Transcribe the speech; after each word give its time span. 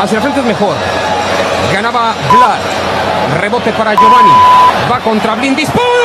Hacia 0.00 0.16
el 0.16 0.22
frente 0.22 0.40
es 0.40 0.46
mejor. 0.46 0.74
Ganaba 1.72 2.14
Vlad. 2.30 3.40
Rebote 3.40 3.72
para 3.72 3.94
Giovanni. 3.94 4.30
Va 4.90 5.00
contra. 5.00 5.34
Disparo. 5.36 5.97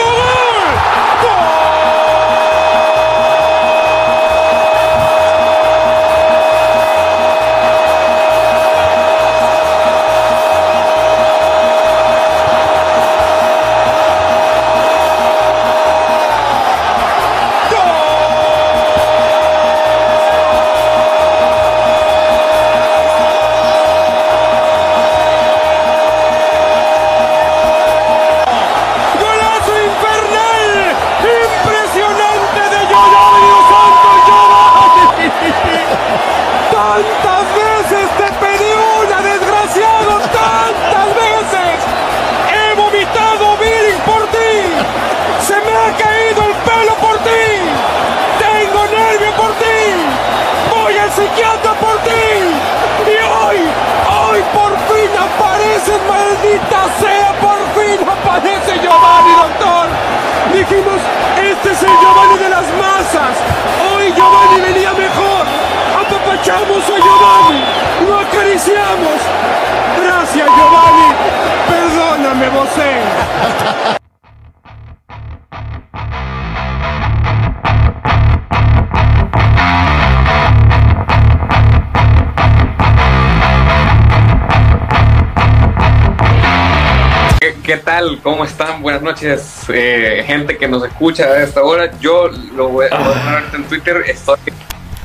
¿Qué 87.64 87.78
tal? 87.78 88.20
¿Cómo 88.22 88.44
están? 88.44 88.82
Buenas 88.82 89.02
noches, 89.02 89.64
eh, 89.70 90.22
gente 90.28 90.58
que 90.58 90.68
nos 90.68 90.84
escucha 90.84 91.24
a 91.24 91.44
esta 91.44 91.64
hora. 91.64 91.98
Yo 91.98 92.28
lo 92.28 92.68
voy, 92.68 92.88
a 92.92 92.98
poner 92.98 93.44
en 93.54 93.64
Twitter. 93.64 94.04
Estoy, 94.06 94.38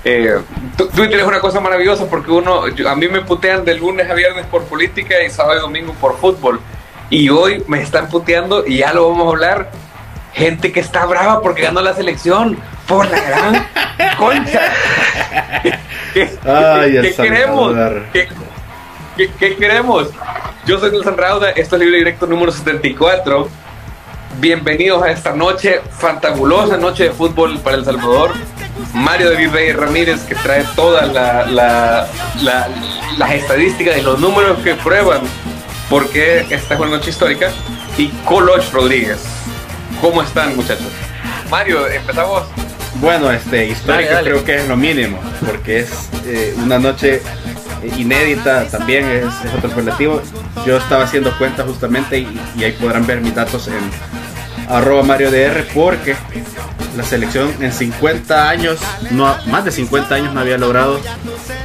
eh, 0.02 0.40
Twitter 0.76 1.20
es 1.20 1.24
una 1.24 1.38
cosa 1.38 1.60
maravillosa 1.60 2.06
porque 2.10 2.32
uno, 2.32 2.64
a 2.64 2.96
mí 2.96 3.06
me 3.06 3.20
putean 3.20 3.64
de 3.64 3.76
lunes 3.76 4.10
a 4.10 4.14
viernes 4.14 4.44
por 4.46 4.64
política 4.64 5.22
y 5.22 5.30
sábado 5.30 5.56
y 5.56 5.60
domingo 5.60 5.94
por 6.00 6.18
fútbol. 6.18 6.60
Y 7.10 7.28
hoy 7.28 7.62
me 7.68 7.80
están 7.80 8.08
puteando 8.08 8.66
y 8.66 8.78
ya 8.78 8.92
lo 8.92 9.08
vamos 9.08 9.26
a 9.26 9.30
hablar. 9.30 9.70
Gente 10.32 10.72
que 10.72 10.80
está 10.80 11.06
brava 11.06 11.40
porque 11.40 11.62
ganó 11.62 11.80
la 11.80 11.94
selección 11.94 12.58
por 12.88 13.08
la 13.08 13.20
gran 13.20 13.68
concha. 14.18 14.62
¿Qué, 16.12 17.14
queremos? 17.16 17.72
¿Qué, 19.18 19.56
queremos? 19.56 20.10
Yo 20.64 20.78
soy 20.78 20.92
Nelson 20.92 21.16
Rauda, 21.16 21.50
esto 21.50 21.74
es 21.74 21.80
Libre 21.80 21.98
Directo 21.98 22.24
número 22.28 22.52
74. 22.52 23.48
Bienvenidos 24.38 25.02
a 25.02 25.10
esta 25.10 25.32
noche, 25.32 25.80
fantabulosa 25.90 26.76
noche 26.76 27.04
de 27.04 27.10
fútbol 27.10 27.58
para 27.58 27.78
El 27.78 27.84
Salvador. 27.84 28.30
Mario 28.94 29.32
David 29.32 29.50
Reyes 29.50 29.74
Ramírez, 29.74 30.20
que 30.22 30.36
trae 30.36 30.64
todas 30.76 31.12
la, 31.12 32.06
las 33.18 33.32
estadísticas 33.32 33.98
y 33.98 34.02
los 34.02 34.20
números 34.20 34.56
que 34.62 34.76
prueban 34.76 35.22
por 35.90 36.08
qué 36.10 36.46
esta 36.48 36.74
es 36.74 36.80
una 36.80 36.90
noche 36.90 37.10
histórica. 37.10 37.50
Y 37.96 38.10
Coloch 38.24 38.72
Rodríguez. 38.72 39.24
¿Cómo 40.00 40.22
están, 40.22 40.54
muchachos? 40.54 40.92
Mario, 41.50 41.88
empezamos. 41.88 42.44
Bueno, 43.00 43.32
este, 43.32 43.66
histórica 43.66 44.20
creo 44.22 44.44
que 44.44 44.56
es 44.58 44.68
lo 44.68 44.76
mínimo, 44.76 45.18
porque 45.44 45.80
es 45.80 46.08
eh, 46.24 46.54
una 46.58 46.78
noche 46.78 47.20
inédita 47.96 48.66
también, 48.68 49.04
es, 49.06 49.26
otro 49.56 49.70
relativo 49.74 50.22
yo 50.66 50.76
estaba 50.76 51.04
haciendo 51.04 51.36
cuenta 51.38 51.64
justamente 51.64 52.18
y, 52.18 52.62
ahí 52.62 52.72
podrán 52.72 53.06
ver 53.06 53.20
mis 53.20 53.34
datos 53.34 53.68
en 53.68 53.74
arroba 54.68 55.02
Mario 55.02 55.30
DR 55.30 55.64
porque 55.74 56.16
la 56.96 57.04
selección 57.04 57.52
en 57.60 57.72
50 57.72 58.48
años, 58.48 58.78
no, 59.10 59.34
más 59.46 59.64
de 59.64 59.70
50 59.70 60.14
años 60.14 60.34
no 60.34 60.40
había 60.40 60.58
logrado 60.58 61.00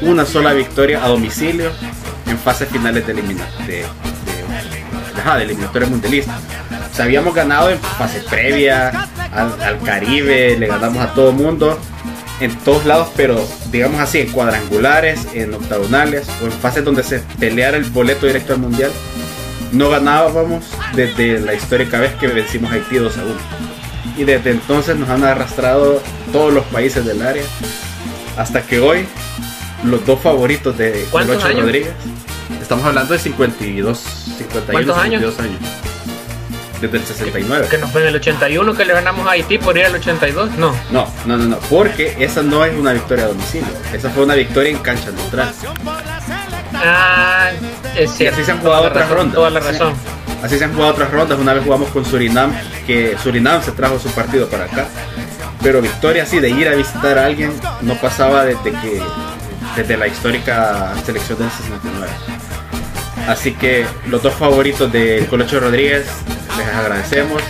una 0.02 0.26
sola 0.26 0.54
victoria 0.54 1.04
a 1.04 1.08
domicilio 1.08 1.72
en 2.28 2.38
fases 2.38 2.70
finales 2.70 3.06
de, 3.06 3.14
elimina, 3.14 3.46
de, 3.66 3.86
de, 5.38 5.44
eliminatoria 5.44 5.88
mundialista. 5.90 6.38
O 6.92 6.96
sea, 6.96 7.06
habíamos 7.06 7.34
ganado 7.34 7.72
en 7.72 7.80
fase 7.80 8.22
previa 8.30 9.10
al, 9.34 9.60
al 9.62 9.82
Caribe, 9.82 10.56
le 10.58 10.68
ganamos 10.68 11.04
a 11.04 11.14
todo 11.14 11.32
mundo 11.32 11.80
en 12.40 12.56
todos 12.60 12.86
lados, 12.86 13.10
pero 13.16 13.46
digamos 13.72 14.00
así, 14.02 14.20
en 14.20 14.32
cuadrangulares, 14.32 15.28
en 15.34 15.54
octagonales 15.54 16.28
o 16.42 16.46
en 16.46 16.52
fases 16.52 16.84
donde 16.84 17.04
se 17.04 17.20
peleara 17.40 17.78
el 17.78 17.86
boleto 17.86 18.26
directo 18.26 18.54
al 18.54 18.60
mundial, 18.60 18.92
no 19.72 19.90
ganábamos 19.90 20.66
desde 20.96 21.40
la 21.40 21.54
histórica 21.54 22.00
vez 22.00 22.14
que 22.16 22.28
vencimos 22.28 22.72
a 22.72 22.76
Haití 22.76 22.98
2 22.98 23.18
a 23.18 23.24
1. 23.24 23.34
Y 24.18 24.24
desde 24.26 24.52
entonces 24.52 24.96
nos 24.96 25.10
han 25.10 25.24
arrastrado 25.24 26.02
todos 26.32 26.54
los 26.54 26.66
países 26.66 27.06
del 27.06 27.22
área, 27.22 27.44
hasta 28.38 28.62
que 28.62 28.80
hoy 28.80 29.06
los 29.84 30.06
dos 30.06 30.20
favoritos 30.20 30.78
de 30.78 31.06
Colocho 31.12 31.48
Rodríguez, 31.50 31.94
estamos 32.62 32.86
hablando 32.86 33.14
de 33.14 33.20
52, 33.20 33.98
51, 34.38 34.94
52 34.94 35.40
años 35.40 35.83
desde 36.84 36.98
el 36.98 37.06
69. 37.06 37.68
Que 37.70 37.78
nos 37.78 37.92
fue 37.92 38.02
en 38.02 38.08
el 38.08 38.16
81 38.16 38.74
que 38.74 38.86
le 38.86 38.94
ganamos 38.94 39.28
a 39.28 39.32
Haití 39.32 39.58
por 39.58 39.78
ir 39.78 39.86
al 39.86 39.96
82, 39.96 40.52
no. 40.58 40.76
No, 40.92 41.08
no, 41.26 41.38
no, 41.38 41.46
no, 41.46 41.58
porque 41.70 42.16
esa 42.20 42.42
no 42.42 42.64
es 42.66 42.76
una 42.76 42.94
victoria 42.94 43.26
a 43.26 43.28
domicilio, 43.30 43.68
esa 43.94 44.10
fue 44.10 44.24
una 44.24 44.36
victoria 44.36 44.72
en 44.72 44.78
cancha 44.80 45.12
neutral. 45.12 45.52
Ah, 46.76 47.50
es 47.96 48.12
cierto. 48.12 48.24
Y 48.24 48.28
así 48.28 48.46
se 48.46 48.52
han 48.52 48.60
jugado 48.60 48.88
otras 48.88 49.10
rondas. 49.10 49.36
Toda 49.36 49.50
la 49.50 49.60
razón. 49.60 49.94
Así 50.42 50.58
se 50.58 50.66
han 50.66 50.74
jugado 50.74 50.92
otras 50.92 51.12
rondas. 51.12 51.40
Una 51.40 51.54
vez 51.54 51.64
jugamos 51.64 51.90
con 51.90 52.04
Surinam, 52.04 52.52
que 52.86 53.16
Surinam 53.22 53.64
se 53.64 53.72
trajo 53.72 54.00
su 54.00 54.10
partido 54.10 54.50
para 54.50 54.66
acá. 54.66 54.88
Pero 55.62 55.82
victoria 55.82 56.24
así 56.24 56.40
de 56.40 56.50
ir 56.50 56.68
a 56.68 56.76
visitar 56.76 57.18
a 57.18 57.26
alguien 57.26 57.54
no 57.82 57.96
pasaba 57.96 58.44
desde 58.44 58.72
que 58.72 59.02
desde 59.78 59.98
la 59.98 60.08
histórica 60.08 60.94
selección 61.06 61.40
del 61.40 61.50
69. 61.50 62.08
Así 63.28 63.54
que 63.54 63.86
los 64.08 64.22
dos 64.22 64.34
favoritos 64.34 64.92
de 64.92 65.26
Colocho 65.30 65.60
Rodríguez 65.62 66.06
les 66.58 66.68
agradecemos 66.68 67.42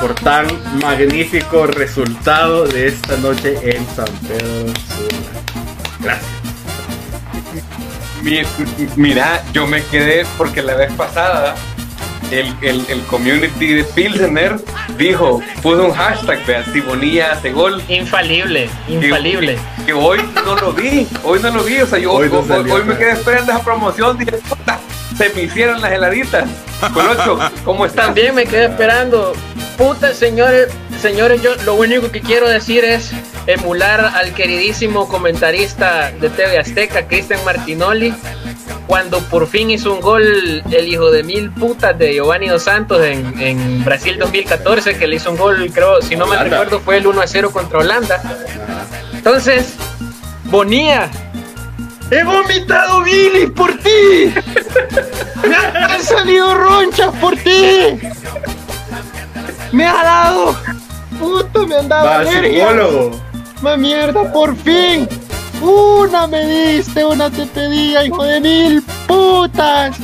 por 0.00 0.14
tan 0.14 0.46
magnífico 0.80 1.66
resultado 1.66 2.66
de 2.66 2.88
esta 2.88 3.16
noche 3.16 3.58
en 3.62 3.86
San 3.94 4.06
Pedro 4.26 4.72
Sula. 4.88 5.40
Gracias. 6.00 6.34
Mira, 8.96 9.42
yo 9.52 9.66
me 9.66 9.84
quedé 9.84 10.24
porque 10.38 10.62
la 10.62 10.74
vez 10.74 10.92
pasada 10.94 11.54
el, 12.30 12.84
el, 12.88 13.02
community 13.06 13.74
de 13.74 13.84
Pilsener 13.84 14.56
dijo, 14.96 15.40
puso 15.62 15.86
un 15.86 15.92
hashtag, 15.92 16.44
vea, 16.46 16.64
si 16.72 16.80
Bonilla 16.80 17.32
hace 17.32 17.52
gol. 17.52 17.82
Infalible, 17.88 18.68
infalible. 18.88 19.58
Que, 19.86 19.92
hoy 19.92 20.20
no 20.44 20.56
lo 20.56 20.72
vi, 20.72 21.06
hoy 21.22 21.40
no 21.40 21.50
lo 21.50 21.62
vi, 21.62 21.80
o 21.80 21.86
sea, 21.86 21.98
yo 21.98 22.12
hoy, 22.12 22.30
me 22.86 22.96
quedé 22.96 23.12
esperando 23.12 23.52
esa 23.52 23.62
promoción, 23.62 24.18
dije, 24.18 24.38
se 25.16 25.28
me 25.30 25.42
hicieron 25.42 25.80
las 25.80 25.92
heladitas. 25.92 26.48
Colocho, 26.92 27.38
¿cómo 27.64 27.86
estás? 27.86 28.06
También 28.06 28.34
me 28.34 28.44
quedé 28.44 28.66
esperando. 28.66 29.32
Puta, 29.76 30.14
señores, 30.14 30.68
señores, 31.00 31.42
yo 31.42 31.54
lo 31.64 31.74
único 31.74 32.10
que 32.10 32.20
quiero 32.20 32.48
decir 32.48 32.84
es 32.84 33.12
emular 33.46 34.00
al 34.00 34.32
queridísimo 34.34 35.08
comentarista 35.08 36.10
de 36.12 36.30
TV 36.30 36.58
Azteca, 36.58 37.06
Cristian 37.06 37.44
Martinoli, 37.44 38.14
cuando 38.86 39.18
por 39.20 39.46
fin 39.46 39.70
hizo 39.70 39.94
un 39.94 40.00
gol 40.00 40.62
el 40.70 40.88
hijo 40.88 41.10
de 41.10 41.22
mil 41.22 41.50
putas 41.50 41.98
de 41.98 42.14
Giovanni 42.14 42.48
Dos 42.48 42.64
Santos 42.64 43.02
en, 43.04 43.84
Brasil 43.84 44.18
2014, 44.18 44.96
que 44.96 45.06
le 45.06 45.16
hizo 45.16 45.30
un 45.30 45.36
gol, 45.36 45.70
creo, 45.72 46.00
si 46.02 46.16
no 46.16 46.26
me 46.26 46.36
recuerdo, 46.36 46.80
fue 46.80 46.98
el 46.98 47.06
1 47.06 47.20
a 47.20 47.26
0 47.26 47.50
contra 47.50 47.80
Holanda. 47.80 48.22
Entonces, 49.12 49.74
Bonía, 50.44 51.10
he 52.10 52.22
vomitado 52.22 53.02
Billy 53.02 53.46
por 53.46 53.76
ti. 53.78 54.32
Me 55.48 55.56
han 55.56 56.02
salido 56.02 56.54
ronchas 56.54 57.12
por 57.20 57.36
ti. 57.36 57.98
Me 59.72 59.86
ha 59.86 60.02
dado. 60.02 60.56
Puta, 61.18 61.66
me 61.66 61.76
han 61.76 61.88
dado 61.88 62.08
alergia. 62.08 62.68
Ma 63.62 63.76
mierda, 63.78 64.30
por 64.32 64.54
fin 64.56 65.08
Una 65.62 66.26
me 66.26 66.44
diste, 66.46 67.02
una 67.04 67.30
te 67.30 67.46
pedía, 67.46 68.04
hijo 68.04 68.22
de 68.24 68.40
mil 68.40 68.82
putas. 69.06 69.96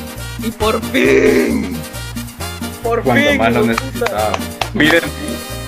Y 0.43 0.51
por 0.51 0.81
fin. 0.87 1.77
Por 2.83 3.03
Cuando 3.03 3.29
fin. 3.31 3.39
más 3.39 3.53
lo 3.53 3.67
necesitaba. 3.67 4.33
Miren, 4.73 5.03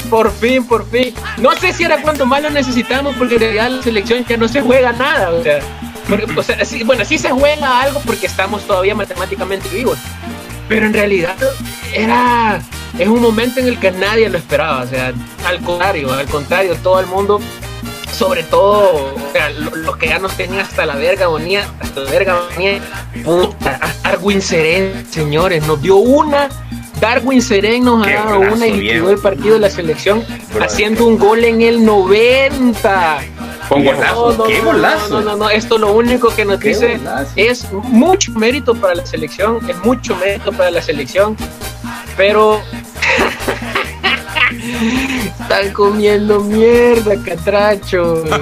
Por 0.08 0.30
fin, 0.32 0.64
por 0.66 0.88
fin. 0.90 1.12
No 1.38 1.52
sé 1.56 1.72
si 1.72 1.84
era 1.84 2.00
cuando 2.00 2.24
más 2.24 2.42
lo 2.42 2.50
necesitamos, 2.50 3.14
porque 3.16 3.34
en 3.34 3.40
realidad 3.40 3.70
la 3.70 3.82
selección 3.82 4.24
ya 4.26 4.36
no 4.38 4.48
se 4.48 4.62
juega 4.62 4.92
nada. 4.92 5.30
O 5.30 5.42
sea, 5.42 5.58
porque, 6.08 6.26
o 6.38 6.42
sea, 6.42 6.64
sí- 6.64 6.82
bueno, 6.84 7.04
sí 7.04 7.18
se 7.18 7.30
juega 7.30 7.80
algo 7.82 8.00
porque 8.04 8.26
estamos 8.26 8.62
todavía 8.66 8.94
matemáticamente 8.94 9.68
vivos. 9.68 9.98
Pero 10.68 10.86
en 10.86 10.94
realidad 10.94 11.34
era. 11.94 12.60
Es 12.98 13.08
un 13.08 13.20
momento 13.22 13.58
en 13.60 13.68
el 13.68 13.78
que 13.80 13.90
nadie 13.90 14.28
lo 14.28 14.38
esperaba. 14.38 14.82
O 14.82 14.86
sea, 14.86 15.12
al 15.46 15.60
contrario, 15.60 16.12
al 16.12 16.26
contrario, 16.26 16.76
todo 16.82 17.00
el 17.00 17.06
mundo. 17.06 17.40
Sobre 18.12 18.42
todo, 18.42 19.14
o 19.14 19.32
sea, 19.32 19.48
lo- 19.50 19.74
los 19.74 19.96
que 19.96 20.08
ya 20.08 20.18
nos 20.18 20.36
tenían 20.36 20.60
hasta 20.60 20.84
la 20.84 20.94
verga 20.96 21.28
bonía, 21.28 21.64
hasta 21.80 22.00
la 22.00 22.10
verga 22.10 22.40
bonía, 22.54 22.78
puta, 23.24 23.80
a 23.80 24.08
Darwin 24.10 24.42
Seren, 24.42 25.06
señores, 25.10 25.66
nos 25.66 25.80
dio 25.80 25.96
una, 25.96 26.48
Darwin 27.00 27.40
Seren 27.40 27.84
nos 27.84 28.06
ha 28.06 28.10
dado 28.12 28.40
una 28.40 28.66
y 28.66 28.90
el 28.90 29.18
partido 29.18 29.54
de 29.54 29.60
la 29.60 29.70
selección 29.70 30.22
Brother. 30.50 30.62
haciendo 30.68 31.06
un 31.06 31.18
gol 31.18 31.42
en 31.42 31.62
el 31.62 31.84
90. 31.84 33.20
Con 33.72 33.84
golazo. 33.84 34.44
¡Qué 34.44 34.60
golazo! 34.60 35.08
No, 35.08 35.20
no, 35.20 35.36
no, 35.36 35.50
esto 35.50 35.78
lo 35.78 35.92
único 35.92 36.34
que 36.34 36.44
nos 36.44 36.58
¡Qué 36.60 36.68
dice 36.68 36.98
golazo! 36.98 37.32
es 37.36 37.72
mucho 37.72 38.32
mérito 38.32 38.74
para 38.74 38.94
la 38.96 39.06
selección, 39.06 39.58
es 39.68 39.76
mucho 39.84 40.14
mérito 40.16 40.52
para 40.52 40.70
la 40.70 40.82
selección, 40.82 41.36
pero 42.16 42.60
están 45.40 45.72
comiendo 45.72 46.40
mierda, 46.40 47.14
catrachos. 47.24 48.28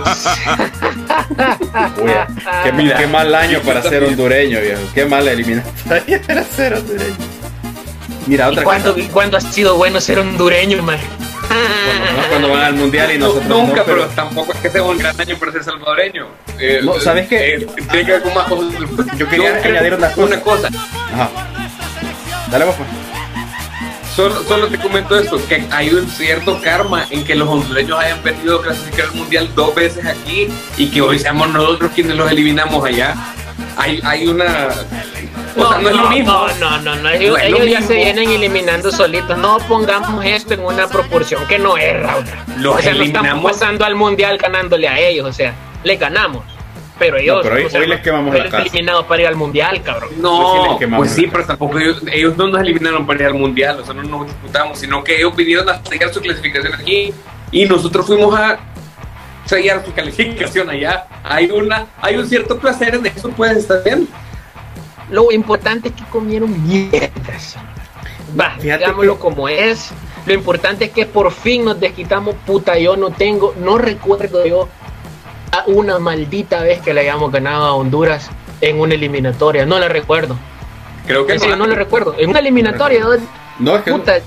Qué, 2.64 2.72
Mira. 2.72 2.96
qué 2.98 3.06
mal 3.06 3.34
año 3.34 3.60
para 3.60 3.82
ser 3.82 4.04
hondureño, 4.04 4.60
viejo. 4.60 4.80
Qué 4.94 5.04
mala 5.06 5.32
eliminatoria 5.32 6.20
para 6.26 6.44
ser 6.44 6.74
hondureño. 6.74 7.16
Mira, 8.26 8.48
¿Y 8.48 8.58
otra 8.58 8.92
y 8.96 9.02
cuándo 9.06 9.36
ha 9.36 9.40
sido 9.40 9.76
bueno 9.76 10.00
ser 10.00 10.18
hondureño, 10.18 10.82
man? 10.82 10.98
¿no? 11.50 12.29
Cuando 12.40 12.56
van 12.58 12.66
al 12.66 12.74
mundial 12.74 13.12
y 13.14 13.18
No, 13.18 13.26
nosotros 13.28 13.48
nunca, 13.48 13.76
no, 13.76 13.84
pero... 13.84 14.06
tampoco 14.08 14.52
es 14.52 14.58
que 14.60 14.70
sea 14.70 14.82
un 14.82 14.96
gran 14.98 15.20
año 15.20 15.36
para 15.38 15.52
ser 15.52 15.64
salvadoreño. 15.64 16.26
Eh, 16.58 16.80
No, 16.82 16.98
¿sabes 17.00 17.28
qué? 17.28 17.54
eh, 17.56 17.66
tiene 17.90 18.06
que 18.06 18.12
ver 18.12 18.22
con 18.22 18.34
más 18.34 18.48
cosas. 18.48 18.72
Yo 19.18 19.28
quería 19.28 19.56
añadir 19.56 19.94
una 19.94 20.08
cosa. 20.10 20.26
Una 20.26 20.40
cosa. 20.40 20.68
Ajá. 21.12 21.30
Dale, 22.50 22.64
pues. 22.64 22.76
Solo, 24.16 24.42
solo 24.42 24.66
te 24.68 24.76
comento 24.78 25.18
esto, 25.18 25.40
que 25.46 25.64
hay 25.70 25.90
un 25.90 26.08
cierto 26.10 26.60
karma 26.60 27.06
en 27.10 27.24
que 27.24 27.34
los 27.34 27.48
hondureños 27.48 27.98
hayan 27.98 28.18
perdido 28.18 28.60
clasificar 28.60 29.06
al 29.06 29.12
mundial 29.14 29.48
dos 29.54 29.74
veces 29.74 30.04
aquí 30.04 30.48
y 30.76 30.90
que 30.90 31.00
hoy 31.00 31.18
seamos 31.18 31.48
nosotros 31.50 31.92
quienes 31.94 32.16
los 32.16 32.30
eliminamos 32.30 32.84
allá. 32.84 33.14
Hay, 33.76 34.00
hay 34.02 34.26
una... 34.26 34.68
O 35.56 35.68
sea, 35.68 35.78
no, 35.80 35.88
es 35.88 35.96
lo 35.96 36.10
mismo. 36.10 36.32
No, 36.32 36.48
no, 36.58 36.78
no, 36.82 36.96
no, 36.96 37.08
Ellos, 37.10 37.38
No 37.42 37.48
lo 37.50 37.56
ellos 37.62 37.70
ya 37.70 37.82
se 37.82 37.94
vienen 37.94 38.30
eliminando 38.30 38.90
solitos. 38.90 39.36
No 39.38 39.58
pongamos 39.68 40.24
esto 40.24 40.54
en 40.54 40.60
una 40.60 40.86
proporción 40.88 41.46
que 41.48 41.58
no 41.58 41.76
es, 41.76 42.00
Raúl. 42.02 42.24
Los 42.58 42.76
o 42.76 42.78
sea, 42.80 42.94
no 42.94 43.02
estamos 43.02 43.26
eliminamos. 43.28 43.52
pasando 43.52 43.84
al 43.84 43.94
mundial 43.94 44.38
ganándole 44.38 44.88
a 44.88 44.98
ellos. 44.98 45.28
O 45.28 45.32
sea, 45.32 45.54
le 45.84 45.96
ganamos. 45.96 46.44
Pero 46.98 47.16
ellos. 47.16 47.40
pero 47.42 47.54
hoy- 47.54 47.64
o 47.64 47.70
sea, 47.70 47.80
hoy 47.80 47.86
les 47.86 48.00
quemamos 48.00 48.34
la 48.36 48.44
casa. 48.44 48.58
eliminados 48.58 49.06
para 49.06 49.22
ir 49.22 49.28
al 49.28 49.36
mundial, 49.36 49.82
cabrón. 49.82 50.10
Pues 50.10 50.16
sí 50.18 50.22
No, 50.22 50.66
les 50.68 50.78
quemamos 50.78 51.06
pues 51.06 51.16
sí, 51.16 51.26
pero 51.32 51.46
tampoco 51.46 51.78
ellos, 51.78 52.02
ellos 52.12 52.36
no 52.36 52.48
nos 52.48 52.60
eliminaron 52.60 53.06
para 53.06 53.20
ir 53.20 53.26
al 53.26 53.34
mundial, 53.34 53.80
o 53.80 53.84
sea, 53.86 53.94
no 53.94 54.02
nos 54.02 54.26
disputamos, 54.26 54.78
sino 54.78 55.02
que 55.02 55.16
ellos 55.16 55.34
vinieron 55.34 55.66
a 55.70 55.82
sellar 55.82 56.12
su 56.12 56.20
clasificación 56.20 56.74
aquí 56.74 57.14
y 57.50 57.64
nosotros 57.64 58.06
fuimos 58.06 58.38
a 58.38 58.58
sellar 59.46 59.82
su 59.84 59.94
calificación 59.94 60.68
allá. 60.68 61.06
Hay 61.24 61.50
una, 61.50 61.86
hay 62.02 62.16
un 62.16 62.26
cierto 62.28 62.58
placer 62.58 62.94
en 62.94 63.06
eso, 63.06 63.30
puedes 63.30 63.56
estar 63.56 63.82
bien. 63.82 64.06
Lo 65.10 65.30
importante 65.32 65.88
es 65.88 65.94
que 65.94 66.04
comieron 66.04 66.66
mierdas. 66.66 67.56
Va, 68.38 68.52
Fíjate 68.58 68.84
digámoslo 68.84 69.14
que- 69.16 69.20
como 69.20 69.48
es. 69.48 69.90
Lo 70.26 70.34
importante 70.34 70.84
es 70.86 70.90
que 70.92 71.06
por 71.06 71.32
fin 71.32 71.64
nos 71.64 71.80
desquitamos. 71.80 72.34
Puta, 72.46 72.78
yo 72.78 72.96
no 72.96 73.10
tengo, 73.10 73.54
no 73.58 73.78
recuerdo 73.78 74.44
yo 74.46 74.68
a 75.52 75.64
una 75.66 75.98
maldita 75.98 76.62
vez 76.62 76.80
que 76.80 76.94
le 76.94 77.00
hayamos 77.00 77.32
ganado 77.32 77.64
a 77.64 77.74
Honduras 77.74 78.30
en 78.60 78.78
una 78.80 78.94
eliminatoria. 78.94 79.66
No 79.66 79.78
la 79.78 79.88
recuerdo. 79.88 80.36
Creo 81.06 81.26
que 81.26 81.32
En 81.32 81.40
serio, 81.40 81.56
no 81.56 81.66
la 81.66 81.74
recuerdo. 81.74 82.14
En 82.18 82.30
una 82.30 82.38
eliminatoria, 82.38 83.04
No, 83.58 83.74
es 83.76 83.82
que 83.82 83.90
puta, 83.90 84.18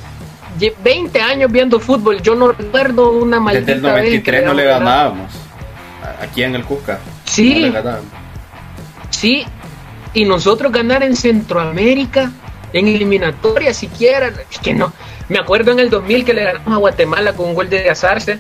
lle- 0.60 0.74
20 0.84 1.22
años 1.22 1.50
viendo 1.52 1.80
fútbol, 1.80 2.22
yo 2.22 2.36
no 2.36 2.52
recuerdo 2.52 3.12
una 3.12 3.40
maldita 3.40 3.74
desde 3.74 3.88
el 3.88 3.94
vez. 3.94 4.04
que 4.04 4.32
93 4.32 4.46
no 4.46 4.54
le 4.54 4.64
ganábamos. 4.66 5.32
A- 6.04 6.24
Aquí 6.24 6.44
en 6.44 6.56
el 6.56 6.64
Cusca. 6.66 7.00
Sí. 7.24 7.54
No 7.54 7.60
le 7.68 7.72
ganábamos. 7.72 8.06
Sí, 9.12 9.46
y 10.14 10.26
nosotros 10.26 10.72
ganar 10.72 11.04
en 11.04 11.16
Centroamérica, 11.16 12.32
en 12.72 12.88
eliminatoria 12.88 13.74
siquiera, 13.74 14.32
es 14.50 14.60
que 14.60 14.74
no. 14.74 14.94
Me 15.30 15.40
acuerdo 15.40 15.72
en 15.72 15.80
el 15.80 15.90
2000 15.90 16.26
que 16.26 16.34
le 16.34 16.44
ganamos 16.44 16.74
a 16.74 16.78
Guatemala 16.78 17.34
con 17.34 17.48
un 17.48 17.56
gol 17.56 17.70
de 17.70 17.90
Azarse, 17.90 18.40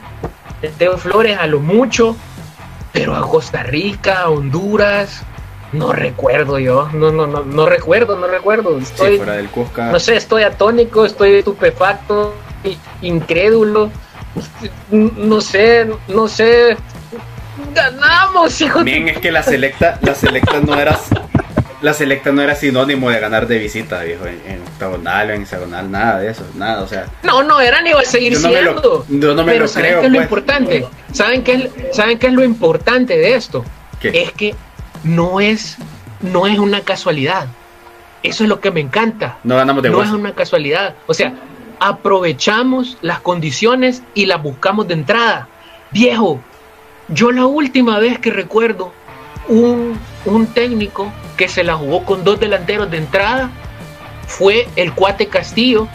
de 0.62 0.70
Teo 0.70 0.98
Flores 0.98 1.38
a 1.38 1.48
lo 1.48 1.60
mucho, 1.60 2.16
pero 2.92 3.16
a 3.16 3.22
Costa 3.22 3.64
Rica, 3.64 4.22
a 4.22 4.30
Honduras, 4.30 5.24
no 5.72 5.92
recuerdo 5.92 6.60
yo, 6.60 6.90
no, 6.94 7.12
no, 7.12 7.26
no, 7.26 7.44
no 7.44 7.66
recuerdo, 7.66 8.18
no 8.18 8.28
recuerdo. 8.28 8.78
Sí, 8.80 8.84
Estoy, 8.84 9.18
fuera 9.18 9.34
del 9.34 9.50
Cusca. 9.50 9.92
no 9.92 10.00
sé, 10.00 10.16
estoy 10.16 10.44
atónico, 10.44 11.06
estoy 11.06 11.36
estupefacto, 11.36 12.36
incrédulo, 13.02 13.92
no 14.92 15.42
sé, 15.42 15.90
no 16.08 16.28
sé. 16.28 16.78
Ganamos, 17.74 18.60
hijo 18.62 18.80
de 18.80 18.86
Bien, 18.86 19.10
es 19.10 19.18
que 19.20 19.32
la 19.32 19.44
selecta, 19.44 20.00
la 20.02 20.16
selecta 20.16 20.60
no 20.60 20.80
era 20.80 21.00
la 21.84 21.94
selecta 21.94 22.32
no 22.32 22.42
era 22.42 22.56
sinónimo 22.56 23.12
de 23.12 23.20
ganar 23.20 23.46
de 23.46 23.60
visita, 23.60 24.02
viejo, 24.04 24.26
en, 24.26 24.42
en 24.48 24.62
octagonal 24.64 25.30
o 25.30 25.34
en 25.34 25.42
hexagonal, 25.44 25.92
nada 25.92 26.20
de 26.20 26.32
eso, 26.32 26.44
nada, 26.56 26.82
o 26.82 26.88
sea, 26.88 27.06
No, 27.22 27.44
no, 27.44 27.62
eran 27.62 27.86
iba 27.86 28.00
a 28.00 28.04
seguir 28.06 28.34
Yo 28.34 28.40
no 28.40 28.50
me 28.50 28.62
lo- 28.62 28.72
siendo. 28.72 29.06
yo 29.10 29.36
no 29.36 29.44
me 29.44 29.52
Pero 29.52 29.66
lo 29.66 29.68
¿saben 29.68 29.90
creo, 29.90 30.00
qué 30.02 30.06
es 30.08 30.12
lo 30.12 30.18
pues. 30.18 30.26
importante? 30.26 30.88
¿Saben 31.12 31.44
qué, 31.44 31.54
es, 31.54 31.96
¿Saben 31.96 32.18
qué 32.18 32.28
es 32.28 32.34
lo 32.34 32.44
importante 32.44 33.16
de 33.18 33.36
esto? 33.36 33.64
¿Qué? 34.00 34.10
Es 34.24 34.32
que 34.32 34.56
no 35.04 35.40
es, 35.40 35.78
no 36.22 36.48
es 36.48 36.58
una 36.58 36.82
casualidad. 36.82 37.48
Eso 38.24 38.44
es 38.44 38.50
lo 38.50 38.60
que 38.62 38.72
me 38.72 38.80
encanta. 38.80 39.38
no 39.44 39.58
ganamos 39.58 39.84
de 39.84 39.90
no 39.90 40.02
es 40.02 40.10
una 40.12 40.34
casualidad. 40.34 40.96
O 41.08 41.14
sea, 41.14 41.34
aprovechamos 41.80 42.98
las 43.02 43.20
condiciones 43.20 44.04
y 44.14 44.26
las 44.26 44.42
buscamos 44.42 44.88
de 44.88 44.94
entrada. 44.94 45.48
Viejo, 45.92 46.40
yo 47.10 47.32
la 47.32 47.46
última 47.46 48.00
vez 48.00 48.20
que 48.20 48.32
recuerdo 48.32 48.94
un, 49.48 49.98
un 50.26 50.48
técnico 50.48 51.12
que 51.38 51.48
se 51.48 51.64
la 51.64 51.76
jugó 51.76 52.04
con 52.06 52.24
dos 52.24 52.40
delanteros 52.40 52.90
de 52.90 52.98
entrada 52.98 53.50
fue 54.28 54.68
el 54.76 54.94
Cuate 54.94 55.28
Castillo 55.28 55.88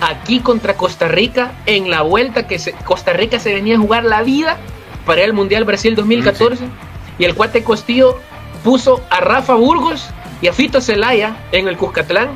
aquí 0.00 0.40
contra 0.40 0.74
Costa 0.74 1.08
Rica 1.08 1.52
en 1.66 1.90
la 1.90 2.02
vuelta 2.02 2.46
que 2.46 2.58
se- 2.58 2.72
Costa 2.72 3.12
Rica 3.12 3.38
se 3.38 3.52
venía 3.54 3.76
a 3.76 3.80
jugar 3.80 4.04
la 4.04 4.22
vida 4.22 4.56
para 5.06 5.22
el 5.22 5.32
Mundial 5.32 5.64
Brasil 5.64 5.94
2014 5.94 6.64
y 7.18 7.24
el 7.24 7.34
Cuate 7.34 7.62
Castillo 7.64 8.18
puso 8.64 9.02
a 9.10 9.20
Rafa 9.20 9.54
Burgos 9.54 10.08
y 10.40 10.48
a 10.48 10.52
Fito 10.52 10.80
Celaya 10.80 11.36
en 11.52 11.68
el 11.68 11.76
Cuscatlán 11.76 12.30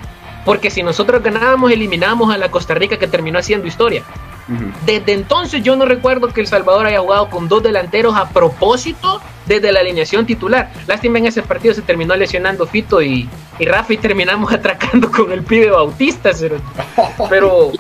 porque 0.44 0.70
si 0.70 0.82
nosotros 0.82 1.22
ganábamos 1.22 1.70
eliminábamos 1.72 2.32
a 2.32 2.38
la 2.38 2.50
Costa 2.50 2.74
Rica 2.74 2.98
que 2.98 3.08
terminó 3.08 3.38
haciendo 3.38 3.66
historia. 3.66 4.02
Desde 4.84 5.12
entonces 5.12 5.62
yo 5.62 5.74
no 5.74 5.86
recuerdo 5.86 6.28
que 6.28 6.40
El 6.40 6.46
Salvador 6.46 6.86
haya 6.86 7.00
jugado 7.00 7.28
con 7.28 7.48
dos 7.48 7.62
delanteros 7.62 8.14
a 8.16 8.28
propósito 8.28 9.20
desde 9.46 9.72
la 9.72 9.80
alineación 9.80 10.24
titular. 10.24 10.70
Lástima 10.86 11.18
en 11.18 11.26
ese 11.26 11.42
partido 11.42 11.74
se 11.74 11.82
terminó 11.82 12.14
lesionando 12.14 12.66
Fito 12.66 13.02
y, 13.02 13.28
y 13.58 13.64
Rafa 13.64 13.94
y 13.94 13.98
terminamos 13.98 14.52
atracando 14.52 15.10
con 15.10 15.32
el 15.32 15.42
pibe 15.42 15.70
Bautista. 15.70 16.30
Pero, 17.28 17.72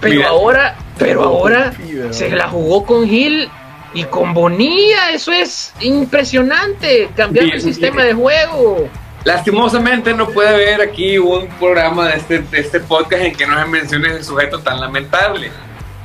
pero, 0.00 0.26
ahora, 0.26 0.76
pero 0.98 1.22
ahora 1.22 1.74
se 2.10 2.30
la 2.30 2.48
jugó 2.48 2.86
con 2.86 3.06
Gil 3.06 3.50
y 3.92 4.04
con 4.04 4.32
Bonilla. 4.32 5.10
Eso 5.10 5.30
es 5.32 5.74
impresionante. 5.80 7.10
Cambiar 7.14 7.46
el 7.46 7.60
sistema 7.60 8.02
de 8.04 8.14
juego. 8.14 8.88
Lastimosamente 9.24 10.14
no 10.14 10.28
puede 10.28 10.48
haber 10.48 10.80
aquí 10.80 11.18
un 11.18 11.46
programa 11.58 12.08
de 12.08 12.16
este, 12.16 12.38
de 12.38 12.60
este 12.60 12.80
podcast 12.80 13.22
en 13.22 13.34
que 13.34 13.46
no 13.46 13.60
se 13.60 13.66
mencione 13.66 14.08
ese 14.08 14.24
sujeto 14.24 14.60
tan 14.60 14.80
lamentable. 14.80 15.50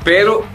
Pero 0.05 0.45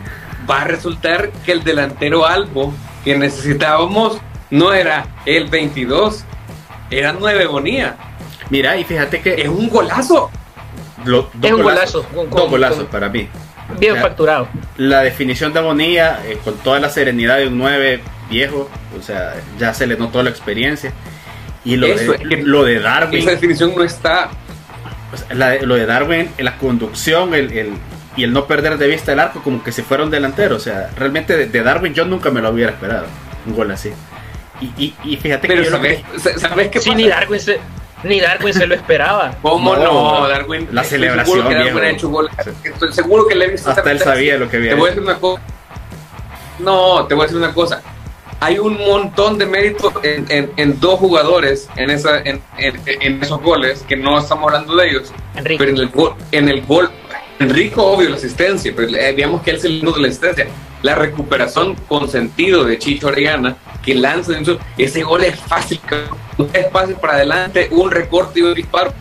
va 0.51 0.63
a 0.63 0.65
resultar 0.65 1.31
que 1.45 1.53
el 1.53 1.63
delantero 1.63 2.27
Albo 2.27 2.73
que 3.05 3.19
necesitábamos 3.19 4.19
no 4.51 4.73
era 4.73 5.07
el 5.27 5.49
22, 5.49 6.25
era 6.91 7.13
9 7.13 7.47
Bonía. 7.47 7.97
Mira, 8.49 8.77
y 8.79 8.85
fíjate 8.85 9.21
que 9.21 9.35
Es 9.43 9.49
un 9.49 9.69
golazo. 9.69 10.31
lo- 11.05 11.31
dos 11.35 11.45
Es 11.45 11.53
un 11.53 11.63
golazo, 11.63 12.03
con- 12.05 12.31
dos 12.31 12.49
golazos 12.51 12.79
con- 12.79 12.87
para 12.87 13.09
mí. 13.11 13.29
Bien 13.79 13.93
O 13.93 13.95
sea, 13.97 14.03
facturado. 14.03 14.49
La 14.77 15.03
definición 15.03 15.53
de 15.53 15.61
Bonilla, 15.61 16.21
eh, 16.27 16.39
con 16.45 16.55
toda 16.59 16.81
la 16.81 16.89
serenidad 16.91 17.37
de 17.39 17.47
un 17.49 17.57
9 17.59 18.01
viejo, 18.29 18.69
o 18.99 19.03
sea, 19.03 19.35
ya 19.59 19.73
se 19.75 19.87
le 19.87 19.97
notó 19.97 20.23
la 20.23 20.31
experiencia. 20.31 20.93
Y 21.65 21.77
lo, 21.77 21.87
Eso, 21.87 22.13
de, 22.13 22.19
es 22.23 22.29
que 22.29 22.43
lo 22.43 22.65
de 22.65 22.81
Darwin, 22.81 23.21
Esa 23.21 23.31
definición 23.31 23.73
no 23.77 23.85
está. 23.85 24.31
o 25.13 25.17
sea, 25.17 25.35
la 25.35 25.51
de- 25.51 25.67
lo 25.67 25.77
de 25.77 25.87
Darwin, 25.87 26.31
la 26.39 26.57
conducción 26.59 27.33
el, 27.35 27.53
el- 27.53 27.73
y 28.17 28.25
el 28.25 28.33
no 28.33 28.47
perder 28.47 28.79
de 28.79 28.89
vista 28.89 29.13
el 29.13 29.21
arco, 29.21 29.43
como 29.43 29.63
que 29.63 29.73
si 29.73 29.83
fuera 29.83 30.05
un 30.05 30.11
delantero. 30.11 30.57
O 30.57 30.61
sea, 30.61 30.91
realmente 30.97 31.37
de, 31.37 31.47
de 31.47 31.63
Darwin 31.63 31.95
yo 31.95 32.05
nunca 32.05 32.31
me 32.31 32.41
lo 32.41 32.51
hubiera 32.51 32.73
esperado, 32.73 33.07
un 33.47 33.55
gol 33.55 33.71
así. 33.71 33.93
Y, 34.61 34.95
y, 35.05 35.17
fíjate 35.17 35.49
Pero 35.49 35.63
que 35.63 35.71
sabes, 35.71 36.03
¿sabes 36.37 36.69
qué 36.69 36.81
sí, 36.81 36.95
ni 36.95 37.09
Darwin 37.09 37.41
se, 37.41 37.59
ni 38.05 38.21
Darwin 38.21 38.53
se 38.53 38.67
lo 38.67 38.75
esperaba. 38.75 39.35
¿Cómo 39.43 39.75
no? 39.75 40.29
Darwin. 40.29 40.69
La 40.73 40.85
celebración. 40.85 41.39
Seguro 41.39 41.49
que 41.49 41.65
Darwin 41.65 41.85
hecho 41.85 42.09
gol. 42.11 42.31
Estoy 42.63 42.93
seguro 42.93 43.27
que 43.27 43.35
Levis 43.35 43.67
Hasta 43.67 43.91
él 43.91 44.01
sabía 44.01 44.37
lo 44.37 44.51
que 44.51 44.59
había. 44.59 44.71
Te 44.71 44.77
voy 44.77 44.89
a 44.89 44.91
decir 44.91 45.03
una 45.03 45.19
cosa. 45.19 45.43
No, 46.59 47.07
te 47.07 47.15
voy 47.15 47.23
a 47.23 47.27
decir 47.27 47.39
una 47.39 47.55
cosa. 47.55 47.83
Hay 48.41 48.59
un 48.59 48.79
montón 48.79 49.39
de 49.39 49.47
mérito 49.47 49.93
en, 50.03 50.27
en, 50.31 50.51
en 50.57 50.81
dos 50.81 50.99
jugadores 50.99 51.69
en, 51.77 51.91
esa, 51.91 52.19
en, 52.21 52.43
en, 52.57 53.23
esos 53.23 53.41
goles, 53.43 53.85
que 53.87 53.97
no 53.97 54.19
estamos 54.19 54.47
hablando 54.47 54.77
de 54.77 54.89
ellos. 54.89 55.13
Enrique. 55.37 55.59
Pero 55.59 55.77
en 55.77 55.83
el 55.83 55.89
gol, 55.89 56.15
en 56.33 56.49
el 56.49 56.63
gol 56.63 56.91
Enrico, 57.41 57.83
obvio, 57.83 58.11
la 58.11 58.17
asistencia, 58.17 58.71
pero 58.77 58.95
eh, 58.95 59.15
digamos 59.15 59.41
que 59.41 59.51
él 59.51 59.57
es 59.57 59.65
el 59.65 59.81
uno 59.81 59.93
de 59.93 60.03
la 60.03 60.09
asistencia. 60.09 60.47
La 60.83 60.95
recuperación 60.95 61.75
con 61.89 62.07
sentido 62.07 62.65
de 62.65 62.79
Chicho 62.79 63.07
Orellana, 63.09 63.57
que 63.83 63.95
lanza 63.95 64.35
ese 64.77 65.03
gol 65.03 65.25
es 65.25 65.41
fácil, 65.41 65.81
es 66.53 66.71
fácil 66.71 66.97
para 66.97 67.15
adelante, 67.15 67.69
un 67.71 67.91
recorte 67.91 68.41
y 68.41 68.43
un 68.43 68.55
disparo. 68.55 68.93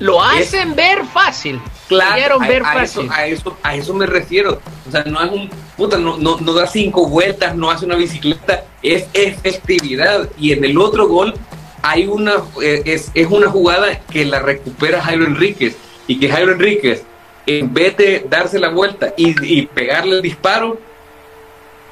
Lo 0.00 0.20
hacen 0.20 0.74
ver 0.74 1.04
fácil. 1.04 1.60
Claro, 1.86 2.42
a, 2.42 2.48
ver 2.48 2.64
fácil. 2.64 3.04
Eso, 3.04 3.12
a, 3.12 3.26
eso, 3.26 3.56
a 3.62 3.76
eso 3.76 3.94
me 3.94 4.06
refiero. 4.06 4.60
O 4.88 4.90
sea, 4.90 5.04
no 5.04 5.22
es 5.22 5.30
un 5.30 5.48
puta, 5.76 5.96
no, 5.96 6.16
no, 6.18 6.38
no 6.40 6.52
da 6.54 6.66
cinco 6.66 7.08
vueltas, 7.08 7.54
no 7.54 7.70
hace 7.70 7.84
una 7.84 7.94
bicicleta, 7.94 8.64
es 8.82 9.06
efectividad. 9.12 10.28
Y 10.36 10.52
en 10.52 10.64
el 10.64 10.76
otro 10.76 11.06
gol 11.06 11.34
hay 11.82 12.08
una, 12.08 12.34
eh, 12.60 12.82
es, 12.84 13.12
es 13.14 13.28
una 13.28 13.48
jugada 13.48 14.00
que 14.10 14.24
la 14.24 14.40
recupera 14.40 15.00
Jairo 15.02 15.24
Enríquez 15.24 15.76
y 16.08 16.18
que 16.18 16.28
Jairo 16.28 16.52
Enríquez 16.52 17.04
en 17.46 17.72
vez 17.72 17.96
de 17.96 18.26
darse 18.28 18.58
la 18.58 18.70
vuelta 18.70 19.14
y, 19.16 19.66
pegarle 19.66 20.16
el 20.16 20.22
disparo, 20.22 20.78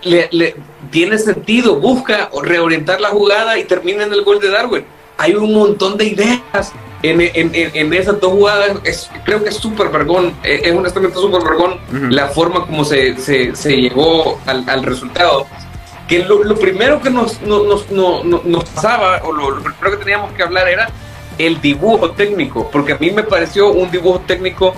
le, 0.02 0.56
tiene 0.90 1.16
sentido, 1.18 1.76
busca 1.76 2.28
reorientar 2.42 3.00
la 3.00 3.08
jugada 3.08 3.58
y 3.58 3.64
termina 3.64 4.02
en 4.02 4.12
el 4.12 4.22
gol 4.22 4.40
de 4.40 4.50
Darwin. 4.50 4.84
Hay 5.16 5.34
un 5.34 5.54
montón 5.54 5.96
de 5.96 6.06
ideas 6.06 6.72
en, 7.02 7.20
en, 7.20 7.92
esas 7.92 8.20
dos 8.20 8.32
jugadas. 8.32 8.78
Es, 8.82 9.08
creo 9.24 9.42
que 9.42 9.50
es 9.50 9.56
súper 9.56 9.88
vergón, 9.90 10.34
eh, 10.42 10.62
es 10.64 10.74
honestamente 10.74 11.16
súper 11.16 11.42
vergón 11.42 11.78
la 12.12 12.28
forma 12.28 12.66
como 12.66 12.84
se, 12.84 13.16
se, 13.16 13.76
llegó 13.76 14.40
al, 14.46 14.82
resultado. 14.82 15.46
Que 16.08 16.18
lo, 16.18 16.54
primero 16.56 17.00
que 17.00 17.10
nos, 17.10 17.40
nos, 17.42 17.90
nos, 17.90 18.64
pasaba, 18.64 19.22
o 19.24 19.32
lo, 19.32 19.50
lo 19.52 19.62
primero 19.62 19.90
que 19.92 20.04
teníamos 20.04 20.32
que 20.32 20.42
hablar 20.42 20.68
era 20.68 20.88
el 21.38 21.60
dibujo 21.60 22.10
técnico, 22.10 22.68
porque 22.70 22.92
a 22.92 22.98
mí 22.98 23.10
me 23.10 23.22
pareció 23.22 23.72
un 23.72 23.90
dibujo 23.90 24.20
técnico 24.20 24.74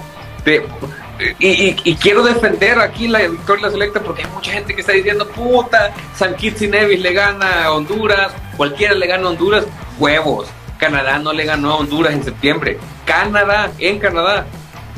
y, 1.38 1.94
quiero 1.96 2.22
defender 2.22 2.78
aquí 2.78 3.08
la 3.08 3.20
victoria 3.20 3.70
selecta 3.70 4.00
porque 4.00 4.22
hay 4.22 4.30
mucha 4.30 4.52
gente 4.52 4.74
que 4.74 4.80
está 4.80 4.92
diciendo, 4.92 5.26
puta, 5.28 5.92
San 6.14 6.36
Kitts 6.36 6.62
y 6.62 6.68
Nevis 6.68 7.00
le 7.00 7.12
gana 7.12 7.64
a 7.64 7.72
Honduras, 7.72 8.32
cualquiera 8.56 8.94
le 8.94 9.06
gana 9.06 9.26
a 9.26 9.30
Honduras, 9.30 9.64
huevos. 9.98 10.48
Canadá 10.78 11.18
no 11.18 11.32
le 11.32 11.44
ganó 11.44 11.72
a 11.72 11.76
Honduras 11.76 12.12
en 12.12 12.22
septiembre. 12.22 12.78
Canadá, 13.06 13.70
en 13.78 13.98
Canadá. 13.98 14.46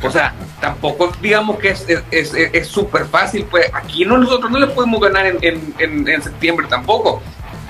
O 0.02 0.10
sea, 0.10 0.34
tampoco 0.60 1.12
digamos 1.20 1.58
que 1.58 1.70
es 1.70 2.68
súper 2.68 3.06
fácil. 3.06 3.44
Pues 3.44 3.70
aquí 3.72 4.04
nosotros 4.04 4.50
no 4.50 4.58
le 4.58 4.66
podemos 4.66 5.00
ganar 5.00 5.26
en, 5.26 5.72
en, 5.78 6.08
en, 6.08 6.22
septiembre 6.22 6.66
tampoco. 6.68 7.22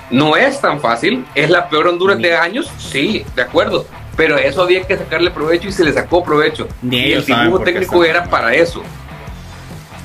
No 0.09 0.35
es 0.35 0.59
tan 0.59 0.79
fácil. 0.79 1.23
¿Es 1.35 1.51
la 1.51 1.69
peor 1.69 1.87
Honduras 1.87 2.17
de 2.17 2.35
años? 2.35 2.71
Sí, 2.79 3.23
de 3.35 3.43
acuerdo 3.43 3.85
pero 4.19 4.37
eso 4.37 4.63
había 4.63 4.85
que 4.85 4.97
sacarle 4.97 5.31
provecho 5.31 5.69
y 5.69 5.71
se 5.71 5.85
le 5.85 5.93
sacó 5.93 6.21
provecho. 6.21 6.67
Ni 6.81 6.97
y 6.97 7.13
el 7.13 7.25
dibujo 7.25 7.61
técnico 7.61 8.03
era 8.03 8.25
para 8.25 8.53
eso. 8.53 8.83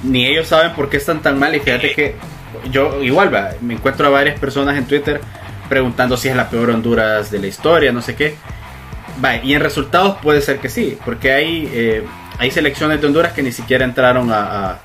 Ni 0.04 0.24
ellos 0.24 0.46
saben 0.46 0.72
por 0.74 0.88
qué 0.88 0.98
están 0.98 1.20
tan 1.20 1.36
mal 1.36 1.52
y 1.56 1.58
fíjate 1.58 1.92
que 1.96 2.14
yo 2.70 3.02
igual 3.02 3.34
va, 3.34 3.50
me 3.60 3.74
encuentro 3.74 4.06
a 4.06 4.10
varias 4.10 4.38
personas 4.38 4.78
en 4.78 4.86
Twitter 4.86 5.20
preguntando 5.68 6.16
si 6.16 6.28
es 6.28 6.36
la 6.36 6.48
peor 6.48 6.70
Honduras 6.70 7.32
de 7.32 7.40
la 7.40 7.48
historia, 7.48 7.90
no 7.90 8.02
sé 8.02 8.14
qué. 8.14 8.36
Va, 9.22 9.34
y 9.38 9.52
en 9.52 9.60
resultados 9.60 10.18
puede 10.22 10.40
ser 10.42 10.60
que 10.60 10.68
sí, 10.68 10.96
porque 11.04 11.32
hay, 11.32 11.68
eh, 11.74 12.04
hay 12.38 12.52
selecciones 12.52 13.00
de 13.00 13.08
Honduras 13.08 13.32
que 13.32 13.42
ni 13.42 13.50
siquiera 13.50 13.84
entraron 13.84 14.30
a, 14.30 14.78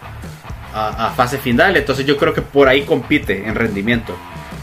a, 0.73 1.05
a 1.05 1.11
fase 1.11 1.37
final, 1.37 1.77
entonces 1.77 2.03
yo 2.03 2.17
creo 2.17 2.33
que 2.33 2.41
por 2.41 2.67
ahí 2.67 2.81
compite 2.81 3.47
en 3.47 3.53
rendimiento 3.53 4.17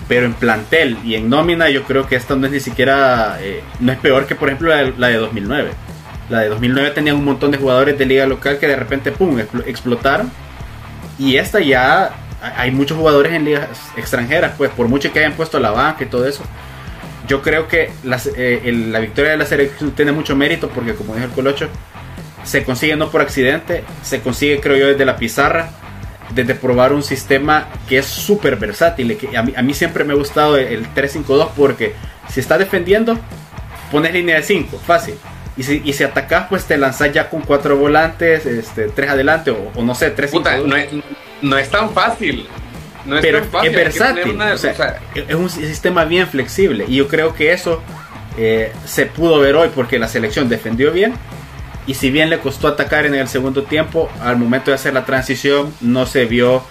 pero 0.09 0.27
en 0.27 0.35
plantel 0.35 0.99
y 1.05 1.15
en 1.15 1.29
nómina 1.29 1.69
yo 1.69 1.83
creo 1.83 2.07
que 2.07 2.17
esta 2.17 2.37
no 2.37 2.47
es 2.47 2.53
ni 2.53 2.61
siquiera, 2.61 3.39
eh, 3.41 3.63
no 3.81 3.93
es 3.93 3.99
peor 3.99 4.27
que 4.27 4.35
por 4.35 4.49
ejemplo 4.49 4.69
la 4.97 5.09
de, 5.09 5.17
2009. 5.17 5.71
La 6.29 6.41
de 6.41 6.49
2009 6.49 6.91
tenía 6.91 7.15
un 7.15 7.25
montón 7.25 7.51
de 7.51 7.59
jugadores 7.59 7.99
de 7.99 8.07
liga 8.07 8.27
local 8.27 8.59
que 8.59 8.67
de 8.67 8.77
repente, 8.77 9.13
¡pum!, 9.13 9.39
explotaron. 9.39 10.31
Y 11.19 11.37
esta 11.37 11.61
ya, 11.61 12.15
hay 12.57 12.71
muchos 12.73 12.99
jugadores 12.99 13.33
en 13.33 13.45
ligas 13.45 13.69
extranjeras, 13.97 14.55
pues 14.57 14.71
por 14.71 14.89
mucho 14.89 15.13
que 15.13 15.21
hayan 15.21 15.33
puesto 15.33 15.59
la 15.59 15.71
banca 15.71 16.05
y 16.05 16.07
todo 16.07 16.27
eso. 16.27 16.43
Yo 17.27 17.43
creo 17.43 17.67
que 17.67 17.91
eh, 18.37 18.87
la 18.91 19.01
victoria 19.01 19.33
de 19.33 19.37
la 19.37 19.47
selección 19.47 19.93
tiene 19.93 20.13
mucho 20.13 20.37
mérito 20.37 20.69
porque 20.69 20.95
como 20.95 21.15
dijo 21.15 21.27
el 21.27 21.33
Colocho, 21.33 21.69
se 22.45 22.63
consigue 22.65 22.95
no 22.95 23.11
por 23.11 23.21
accidente, 23.21 23.83
se 24.03 24.21
consigue 24.21 24.61
creo 24.61 24.77
yo 24.77 24.87
desde 24.89 25.05
la 25.05 25.17
pizarra 25.17 25.71
desde 26.35 26.54
probar 26.54 26.92
un 26.92 27.02
sistema 27.02 27.68
que 27.88 27.99
es 27.99 28.06
súper 28.06 28.56
versátil. 28.56 29.16
Que 29.16 29.37
a, 29.37 29.42
mí, 29.42 29.52
a 29.56 29.62
mí 29.62 29.75
siempre 29.75 30.04
me 30.04 30.12
ha 30.12 30.16
gustado 30.16 30.56
el 30.56 30.87
3-5-2 30.95 31.50
porque 31.56 31.95
si 32.28 32.40
estás 32.40 32.59
defendiendo, 32.59 33.18
pones 33.90 34.12
línea 34.12 34.37
de 34.37 34.42
5, 34.42 34.78
fácil. 34.78 35.14
Y 35.56 35.62
si, 35.62 35.80
y 35.85 35.92
si 35.95 36.04
atacas, 36.04 36.47
pues 36.49 36.64
te 36.66 36.76
lanzas 36.76 37.12
ya 37.12 37.30
con 37.30 37.40
cuatro 37.40 37.76
volantes, 37.78 38.45
este, 38.45 38.88
tres 38.88 39.09
adelante, 39.09 39.50
o, 39.50 39.83
no 39.83 39.95
sé, 39.95 40.11
tres 40.11 40.30
Puta, 40.30 40.59
no, 40.59 40.76
es, 40.76 40.88
no 41.40 41.56
es 41.56 41.71
tan 41.71 41.90
fácil. 41.90 42.47
No 43.06 43.16
es 43.16 43.23
pero 43.23 43.40
tan 43.40 43.50
fácil. 43.50 43.71
es 43.71 43.76
versátil. 43.76 44.38
es 45.14 45.35
un 45.35 45.49
sistema 45.49 46.04
bien 46.04 46.26
flexible. 46.26 46.85
Y 46.87 46.97
yo 46.97 47.09
creo 47.09 47.35
que 47.35 47.52
eso 47.52 47.83
eh, 48.37 48.71
se 48.85 49.06
pudo 49.06 49.38
ver 49.38 49.56
hoy 49.56 49.71
porque 49.75 49.99
la 49.99 50.09
selección 50.09 50.49
defendió 50.50 50.92
bien 50.92 51.14
y 51.87 51.95
si 51.95 52.11
bien 52.11 52.31
le 52.31 52.38
costó 52.38 52.69
atacar 52.69 53.07
en 53.07 53.14
el 53.14 53.28
segundo 53.28 53.62
tiempo, 53.62 54.11
al 54.21 54.37
momento 54.37 54.71
de 54.71 54.75
hacer 54.75 54.93
la 54.93 55.05
transición 55.05 55.73
no 55.81 56.07
se 56.07 56.25
vio 56.25 56.64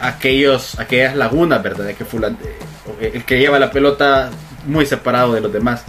aquellos, 0.00 0.78
aquellas 0.78 1.14
lagunas, 1.14 1.62
¿verdad? 1.62 1.86
De 1.86 1.94
que 1.94 2.04
eh, 2.04 3.12
el 3.14 3.24
que 3.24 3.38
lleva 3.38 3.58
la 3.58 3.70
pelota 3.70 4.30
muy 4.66 4.86
separado 4.86 5.32
de 5.32 5.40
los 5.40 5.52
demás. 5.52 5.84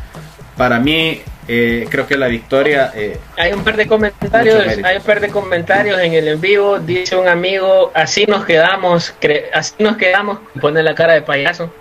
Para 0.55 0.79
mí, 0.79 1.21
eh, 1.47 1.87
creo 1.89 2.05
que 2.05 2.17
la 2.17 2.27
victoria. 2.27 2.91
Eh, 2.95 3.17
hay 3.37 3.53
un 3.53 3.63
par 3.63 3.75
de 3.75 3.87
comentarios, 3.87 4.77
hay 4.83 4.97
un 4.97 5.03
par 5.03 5.19
de 5.19 5.29
comentarios 5.29 5.99
en 5.99 6.13
el 6.13 6.27
en 6.27 6.41
vivo. 6.41 6.79
Dice 6.79 7.15
un 7.15 7.27
amigo, 7.27 7.91
así 7.95 8.25
nos 8.25 8.45
quedamos, 8.45 9.13
así 9.53 9.73
nos 9.79 9.97
quedamos, 9.97 10.39
pone 10.61 10.83
la 10.83 10.93
cara 10.93 11.13
de 11.13 11.21
payaso, 11.21 11.71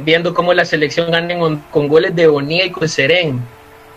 viendo 0.00 0.34
cómo 0.34 0.54
la 0.54 0.64
selección 0.64 1.10
gana 1.10 1.38
con, 1.70 1.88
goles 1.88 2.16
de 2.16 2.26
Bonilla 2.26 2.64
y 2.64 2.70
con 2.70 2.88
Serén. 2.88 3.40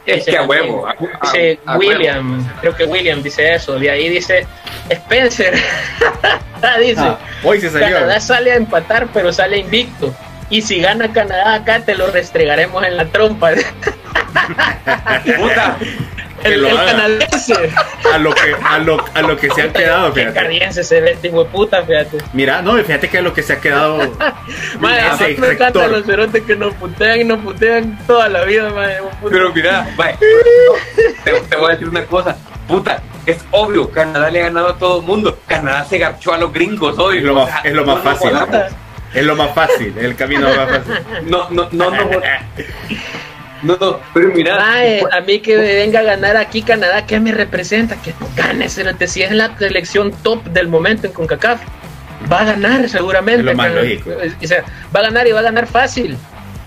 Es 0.07 0.25
que 0.25 0.37
a 0.37 0.43
huevo. 0.43 0.87
dice 1.21 1.59
William, 1.77 2.47
creo 2.61 2.75
que 2.75 2.85
William 2.85 3.21
dice 3.21 3.53
eso. 3.53 3.77
De 3.77 3.91
ahí 3.91 4.09
dice 4.09 4.47
Spencer. 4.89 5.53
dice, 6.79 7.01
ah, 7.01 7.19
hoy 7.43 7.61
se 7.61 7.69
salió. 7.69 7.87
Canadá 7.87 8.19
sale 8.19 8.51
a 8.51 8.55
empatar, 8.55 9.07
pero 9.13 9.31
sale 9.31 9.59
invicto. 9.59 10.13
Y 10.49 10.61
si 10.61 10.79
gana 10.79 11.11
Canadá 11.11 11.55
acá, 11.55 11.81
te 11.81 11.93
lo 11.93 12.09
restregaremos 12.09 12.83
en 12.85 12.97
la 12.97 13.05
trompa. 13.05 13.51
Puta 15.37 15.77
el, 16.43 16.67
canadiense. 16.67 17.53
A 18.13 18.17
lo 18.17 18.33
que, 18.33 18.55
a 18.63 18.77
lo, 18.79 19.03
a 19.13 19.21
lo 19.21 19.37
que 19.37 19.49
se 19.49 19.61
ha 19.63 19.73
quedado, 19.73 20.11
fíjate. 20.13 20.29
El 20.29 20.33
canadiense 20.35 20.83
se 20.83 21.01
ve 21.01 21.15
tipo 21.15 21.43
de 21.43 21.49
puta, 21.49 21.83
fíjate. 21.83 22.17
Mira, 22.33 22.61
no, 22.61 22.75
fíjate 22.83 23.09
que 23.09 23.17
a 23.17 23.21
lo 23.21 23.33
que 23.33 23.43
se 23.43 23.53
ha 23.53 23.59
quedado. 23.59 23.97
madre, 24.79 25.37
me 25.37 25.47
encantan 25.47 25.91
los 25.91 26.05
cerotes 26.05 26.43
que 26.43 26.55
nos 26.55 26.73
putean 26.75 27.21
y 27.21 27.23
nos 27.23 27.39
putean 27.39 27.97
toda 28.05 28.29
la 28.29 28.43
vida, 28.45 28.69
madre. 28.69 28.99
Pero 29.29 29.53
mira, 29.53 29.87
te, 31.23 31.57
voy 31.57 31.69
a 31.69 31.73
decir 31.73 31.89
una 31.89 32.05
cosa. 32.05 32.37
Puta, 32.67 33.01
es 33.25 33.43
obvio, 33.51 33.89
Canadá 33.89 34.29
le 34.29 34.41
ha 34.41 34.43
ganado 34.45 34.69
a 34.69 34.77
todo 34.77 34.99
el 34.99 35.05
mundo. 35.05 35.37
Canadá 35.47 35.85
se 35.85 35.97
garchó 35.97 36.33
a 36.33 36.37
los 36.37 36.53
gringos 36.53 36.97
hoy. 36.99 37.17
Es 37.17 37.23
lo 37.23 37.35
más, 37.35 37.65
es 37.65 37.73
lo 37.73 37.85
más 37.85 38.03
fácil. 38.03 38.31
es 39.13 39.23
lo 39.23 39.35
más 39.35 39.53
fácil, 39.53 39.97
el 39.97 40.15
camino 40.15 40.47
más 40.47 40.69
fácil. 40.69 40.93
No, 41.25 41.49
no, 41.49 41.67
no, 41.71 41.91
no. 41.91 42.09
No, 43.63 43.77
no, 43.79 43.99
pero 44.13 44.29
mira. 44.29 44.57
a 45.11 45.21
mí 45.21 45.39
que 45.39 45.57
venga 45.57 45.99
a 45.99 46.03
ganar 46.03 46.37
aquí 46.37 46.61
Canadá, 46.61 47.05
¿qué 47.05 47.19
me 47.19 47.31
representa? 47.31 47.95
Que 48.01 48.13
no 48.19 48.29
gane, 48.35 48.69
si 48.69 49.23
es 49.23 49.31
la 49.31 49.57
selección 49.57 50.11
top 50.23 50.43
del 50.45 50.67
momento 50.67 51.07
en 51.07 51.13
CONCACAF. 51.13 51.61
Va 52.31 52.41
a 52.41 52.45
ganar 52.45 52.89
seguramente. 52.89 53.43
lo 53.43 53.53
más 53.55 53.71
lógico. 53.71 54.11
va 54.95 54.99
a 54.99 55.03
ganar 55.03 55.27
y 55.27 55.31
va 55.31 55.39
a 55.39 55.43
ganar 55.43 55.67
fácil. 55.67 56.17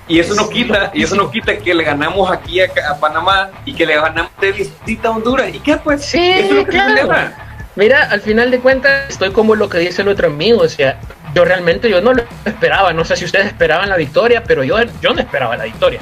Y 0.08 0.18
eso 0.18 0.34
no 0.34 0.48
quita, 0.48 0.90
y 0.92 1.04
eso 1.04 1.14
no 1.14 1.30
quita 1.30 1.56
que 1.58 1.72
le 1.72 1.84
ganamos 1.84 2.30
aquí 2.32 2.60
a, 2.60 2.68
Panamá 2.98 3.50
y 3.64 3.72
que 3.72 3.86
le 3.86 3.94
ganamos 3.94 4.32
de 4.40 4.50
visita 4.50 5.08
a 5.08 5.12
Honduras. 5.12 5.54
¿Y 5.54 5.60
qué 5.60 5.76
pues? 5.76 6.04
Sí, 6.04 6.64
claro. 6.68 7.32
Mira, 7.76 8.10
al 8.10 8.20
final 8.20 8.50
de 8.50 8.58
cuentas 8.58 9.08
estoy 9.08 9.30
como 9.30 9.54
lo 9.54 9.68
que 9.68 9.78
dice 9.78 10.02
el 10.02 10.08
otro 10.08 10.26
amigo, 10.26 10.62
o 10.62 10.68
sea, 10.68 10.98
yo 11.32 11.44
realmente 11.44 11.88
yo 11.88 12.00
no 12.00 12.12
lo 12.12 12.24
esperaba, 12.44 12.92
no 12.92 13.04
sé 13.04 13.16
si 13.16 13.24
ustedes 13.24 13.46
esperaban 13.46 13.88
la 13.88 13.96
victoria, 13.96 14.42
pero 14.42 14.64
yo, 14.64 14.76
yo 15.00 15.14
no 15.14 15.20
esperaba 15.20 15.56
la 15.56 15.64
victoria. 15.64 16.00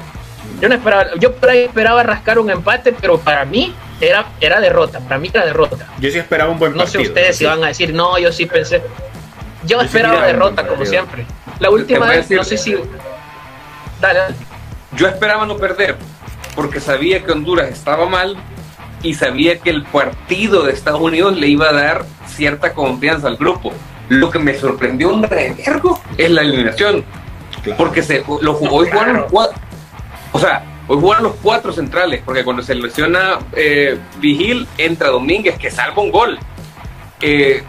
Yo 0.61 0.69
no 0.69 0.75
esperaba, 0.75 1.07
yo 1.19 1.35
por 1.35 1.51
ahí 1.51 1.65
esperaba 1.65 2.03
rascar 2.03 2.39
un 2.39 2.51
empate, 2.51 2.93
pero 2.93 3.19
para 3.19 3.45
mí 3.45 3.75
era, 4.01 4.27
era 4.41 4.61
derrota, 4.61 5.01
para 5.01 5.19
mí 5.19 5.31
era 5.33 5.45
derrota. 5.45 5.87
Yo 6.01 6.11
sí 6.11 6.19
esperaba 6.19 6.51
un 6.51 6.59
buen 6.59 6.75
partido. 6.75 6.99
No 6.99 7.05
sé 7.05 7.09
ustedes 7.09 7.37
si 7.37 7.45
van 7.45 7.63
a 7.63 7.69
decir, 7.69 7.95
no, 7.95 8.19
yo 8.19 8.33
sí 8.33 8.47
pensé. 8.47 8.83
Yo, 9.65 9.81
esperaba 9.81 10.27
derrota, 10.27 10.67
como 10.67 10.85
siempre. 10.85 11.27
La 11.59 11.71
última 11.71 12.07
vez, 12.07 12.31
no 12.31 12.45
sé 12.45 12.57
si. 12.57 12.77
Dale, 14.01 14.21
Yo 14.97 15.09
esperaba 15.09 15.45
no 15.45 15.57
perder 15.57 15.97
porque 16.55 16.81
sabía 16.81 17.23
que 17.23 17.31
Honduras 17.31 17.71
estaba 17.71 18.09
mal 18.09 18.37
y 19.03 19.15
sabía 19.15 19.61
que 19.61 19.71
el 19.71 19.85
partido 19.85 20.65
de 20.65 20.73
Estados 20.73 21.01
Unidos 21.01 21.37
le 21.37 21.47
iba 21.47 21.69
a 21.69 21.73
dar 21.73 22.05
cierta 22.27 22.75
confianza 22.75 23.29
al 23.29 23.37
grupo. 23.37 23.73
Lo 24.09 24.31
que 24.31 24.41
me 24.41 24.55
sorprendió 24.55 25.15
un 25.15 25.23
revergo 25.23 26.01
es 26.17 26.31
la 26.31 26.43
eliminación. 26.43 27.05
Porque 27.77 28.03
se 28.03 28.25
lo 28.41 28.55
jugó 28.55 28.77
hoy 28.77 28.91
jugaron 28.91 29.17
los 29.19 29.31
cuatro. 29.31 29.61
O 30.33 30.39
sea, 30.39 30.65
hoy 30.87 30.99
jugaron 31.01 31.25
los 31.25 31.35
cuatro 31.43 31.73
centrales, 31.73 32.23
porque 32.25 32.45
cuando 32.45 32.63
se 32.63 32.75
lesiona 32.75 33.39
eh, 33.53 33.99
Vigil, 34.19 34.67
entra 34.77 35.09
Domínguez, 35.09 35.59
que 35.59 35.71
salva 35.71 36.03
un 36.03 36.11
gol. 36.11 36.39
Eh, 37.21 37.63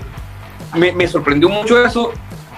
me, 0.76 1.08
sorprendió 1.08 1.50
mucho 1.50 1.84
eso, 1.84 2.14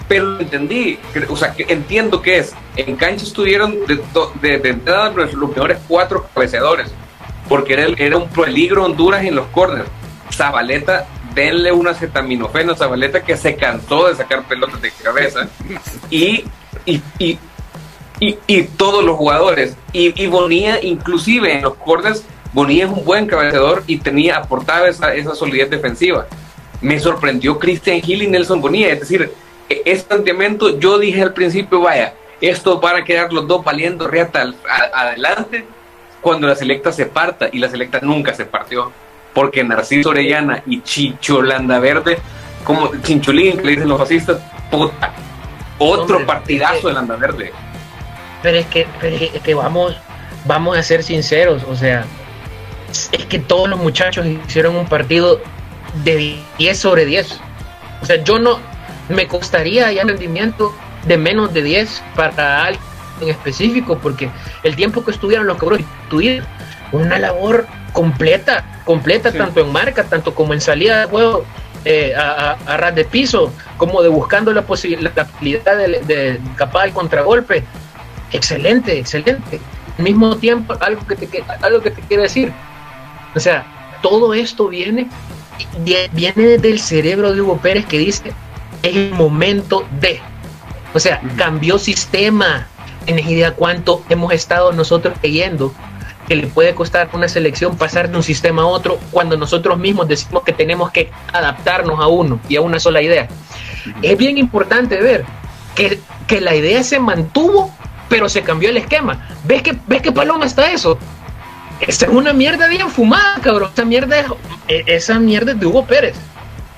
pero 0.08 0.38
entendí. 0.40 0.98
O 1.28 1.36
sea, 1.36 1.54
entiendo 1.56 2.20
que 2.20 2.38
es. 2.38 2.54
En 2.76 2.96
cancha 2.96 3.24
estuvieron 3.24 3.78
de, 3.86 4.00
de, 4.40 4.58
de 4.58 4.68
entrada 4.68 5.10
los, 5.10 5.34
mejores 5.34 5.78
cuatro 5.88 6.26
cabeceadores, 6.34 6.92
porque 7.48 7.74
era, 7.74 7.86
era 7.96 8.16
un 8.16 8.28
peligro 8.28 8.84
Honduras 8.84 9.24
en 9.24 9.36
los 9.36 9.46
corners. 9.48 9.88
Zabaleta, 10.32 11.06
denle 11.34 11.72
una 11.72 11.90
acetaminofeno 11.90 12.72
a 12.72 12.76
Zabaleta 12.76 13.22
que 13.22 13.36
se 13.36 13.56
cansó 13.56 14.08
de 14.08 14.16
sacar 14.16 14.42
pelotas 14.44 14.80
de 14.80 14.90
cabeza. 14.90 15.48
Y, 16.10 16.44
y, 16.86 17.38
y, 18.24 18.38
y 18.46 18.62
todos 18.64 19.04
los 19.04 19.16
jugadores. 19.16 19.76
Y, 19.92 20.20
y 20.22 20.26
Bonilla, 20.26 20.80
inclusive 20.80 21.52
en 21.54 21.62
los 21.62 21.74
corners, 21.74 22.24
Bonilla 22.52 22.84
es 22.84 22.90
un 22.90 23.04
buen 23.04 23.26
cabeceador 23.26 23.82
y 23.86 23.98
tenía, 23.98 24.36
aportaba 24.36 24.88
esa, 24.88 25.14
esa 25.14 25.34
solidez 25.34 25.70
defensiva. 25.70 26.26
Me 26.80 26.98
sorprendió 27.00 27.58
Christian 27.58 28.00
Hill 28.04 28.22
y 28.22 28.26
Nelson 28.28 28.60
Bonilla. 28.60 28.88
Es 28.88 29.00
decir, 29.00 29.32
e- 29.68 29.82
este 29.84 30.08
planteamiento, 30.08 30.78
yo 30.78 30.98
dije 30.98 31.22
al 31.22 31.32
principio, 31.32 31.80
vaya, 31.80 32.14
esto 32.40 32.78
van 32.80 32.96
a 32.96 33.04
quedar 33.04 33.32
los 33.32 33.46
dos 33.48 33.64
valiendo 33.64 34.06
reata 34.08 34.42
al- 34.42 34.56
a- 34.68 35.00
adelante 35.02 35.64
cuando 36.20 36.46
la 36.46 36.54
selecta 36.54 36.92
se 36.92 37.06
parta 37.06 37.48
y 37.52 37.58
la 37.58 37.68
selecta 37.70 38.00
nunca 38.02 38.34
se 38.34 38.44
partió. 38.44 38.92
Porque 39.34 39.64
Narciso 39.64 40.10
Orellana 40.10 40.62
y 40.66 40.82
Chicho 40.82 41.40
Landaverde, 41.40 42.18
como 42.64 42.90
Chinchulín, 43.02 43.56
que 43.56 43.62
le 43.64 43.70
dicen 43.72 43.88
los 43.88 43.98
fascistas, 43.98 44.38
puta, 44.70 45.12
otro 45.78 46.16
Hombre, 46.18 46.26
partidazo 46.26 46.82
que- 46.82 46.86
de 46.88 46.92
Landaverde. 46.92 47.52
Pero 48.42 48.58
es 48.58 48.66
que, 48.66 48.86
pero 49.00 49.16
es 49.16 49.40
que 49.42 49.54
vamos, 49.54 49.96
vamos 50.44 50.76
a 50.76 50.82
ser 50.82 51.02
sinceros, 51.02 51.62
o 51.68 51.76
sea, 51.76 52.04
es 53.12 53.24
que 53.26 53.38
todos 53.38 53.68
los 53.68 53.78
muchachos 53.78 54.26
hicieron 54.26 54.76
un 54.76 54.86
partido 54.86 55.40
de 56.04 56.38
10 56.58 56.78
sobre 56.78 57.04
10. 57.04 57.38
O 58.02 58.06
sea, 58.06 58.22
yo 58.24 58.38
no 58.38 58.58
me 59.08 59.26
costaría 59.28 59.90
ya 59.92 60.04
rendimiento 60.04 60.74
de 61.06 61.16
menos 61.16 61.52
de 61.54 61.62
10 61.62 62.02
para 62.16 62.64
alguien 62.64 62.82
en 63.20 63.28
específico, 63.28 63.98
porque 63.98 64.28
el 64.64 64.74
tiempo 64.74 65.04
que 65.04 65.12
estuvieron 65.12 65.46
los 65.46 65.56
cabros 65.58 65.80
tuvieron 66.10 66.46
una 66.92 67.18
labor 67.18 67.66
completa, 67.92 68.64
completa, 68.84 69.30
Sí. 69.30 69.38
tanto 69.38 69.60
en 69.60 69.70
marca, 69.72 70.04
tanto 70.04 70.34
como 70.34 70.52
en 70.54 70.60
salida 70.60 71.00
de 71.00 71.06
juego, 71.06 71.44
eh, 71.84 72.14
a, 72.16 72.56
a- 72.66 72.74
a 72.74 72.76
ras 72.76 72.94
de 72.94 73.04
piso, 73.04 73.52
como 73.76 74.02
de 74.02 74.08
buscando 74.08 74.52
la, 74.52 74.66
posi- 74.66 74.98
la 74.98 75.10
posibilidad 75.10 75.76
de, 75.76 76.00
de 76.00 76.40
capaz 76.56 76.82
del 76.84 76.92
contragolpe. 76.92 77.64
Excelente, 78.32 78.98
excelente. 78.98 79.60
Al 79.98 80.04
mismo 80.04 80.36
tiempo, 80.36 80.74
algo 80.80 81.06
que 81.06 81.16
te, 81.16 81.44
algo 81.60 81.80
que 81.80 81.90
te 81.90 82.00
quiero 82.02 82.22
decir. 82.22 82.52
O 83.34 83.40
sea, 83.40 83.64
todo 84.02 84.34
esto 84.34 84.68
viene, 84.68 85.08
vie- 85.84 86.08
viene 86.12 86.42
desde 86.44 86.70
el 86.70 86.80
cerebro 86.80 87.32
de 87.32 87.40
Hugo 87.40 87.58
Pérez 87.58 87.86
que 87.86 87.98
dice, 87.98 88.32
es 88.82 88.96
el 88.96 89.12
momento 89.12 89.86
de. 90.00 90.20
O 90.94 91.00
sea, 91.00 91.20
cambió 91.36 91.78
sistema. 91.78 92.66
¿Tienes 93.04 93.26
idea 93.26 93.52
cuánto 93.52 94.02
hemos 94.08 94.32
estado 94.32 94.72
nosotros 94.72 95.14
leyendo 95.22 95.74
que 96.28 96.36
le 96.36 96.46
puede 96.46 96.72
costar 96.72 97.10
a 97.12 97.16
una 97.16 97.26
selección 97.28 97.76
pasar 97.76 98.08
de 98.08 98.16
un 98.16 98.22
sistema 98.22 98.62
a 98.62 98.66
otro 98.66 99.00
cuando 99.10 99.36
nosotros 99.36 99.76
mismos 99.76 100.06
decimos 100.06 100.44
que 100.44 100.52
tenemos 100.52 100.92
que 100.92 101.10
adaptarnos 101.32 101.98
a 101.98 102.06
uno 102.06 102.38
y 102.48 102.54
a 102.54 102.60
una 102.60 102.78
sola 102.78 103.02
idea? 103.02 103.26
Es 104.02 104.16
bien 104.16 104.38
importante 104.38 104.98
ver 104.98 105.24
que, 105.74 105.98
que 106.28 106.40
la 106.40 106.54
idea 106.54 106.84
se 106.84 107.00
mantuvo, 107.00 107.74
pero 108.12 108.28
se 108.28 108.42
cambió 108.42 108.68
el 108.68 108.76
esquema. 108.76 109.26
¿Ves 109.44 109.62
que, 109.62 109.74
ves 109.86 110.02
que 110.02 110.12
paloma 110.12 110.44
está 110.44 110.70
eso? 110.70 110.98
Esta 111.80 112.04
es 112.06 112.12
una 112.12 112.32
mierda 112.34 112.68
bien 112.68 112.90
fumada, 112.90 113.40
cabrón. 113.42 113.70
Esa 113.72 113.84
mierda 113.86 114.18
es, 114.20 114.26
e- 114.68 114.84
esa 114.86 115.18
mierda 115.18 115.52
es 115.52 115.60
de 115.60 115.66
Hugo 115.66 115.86
Pérez. 115.86 116.14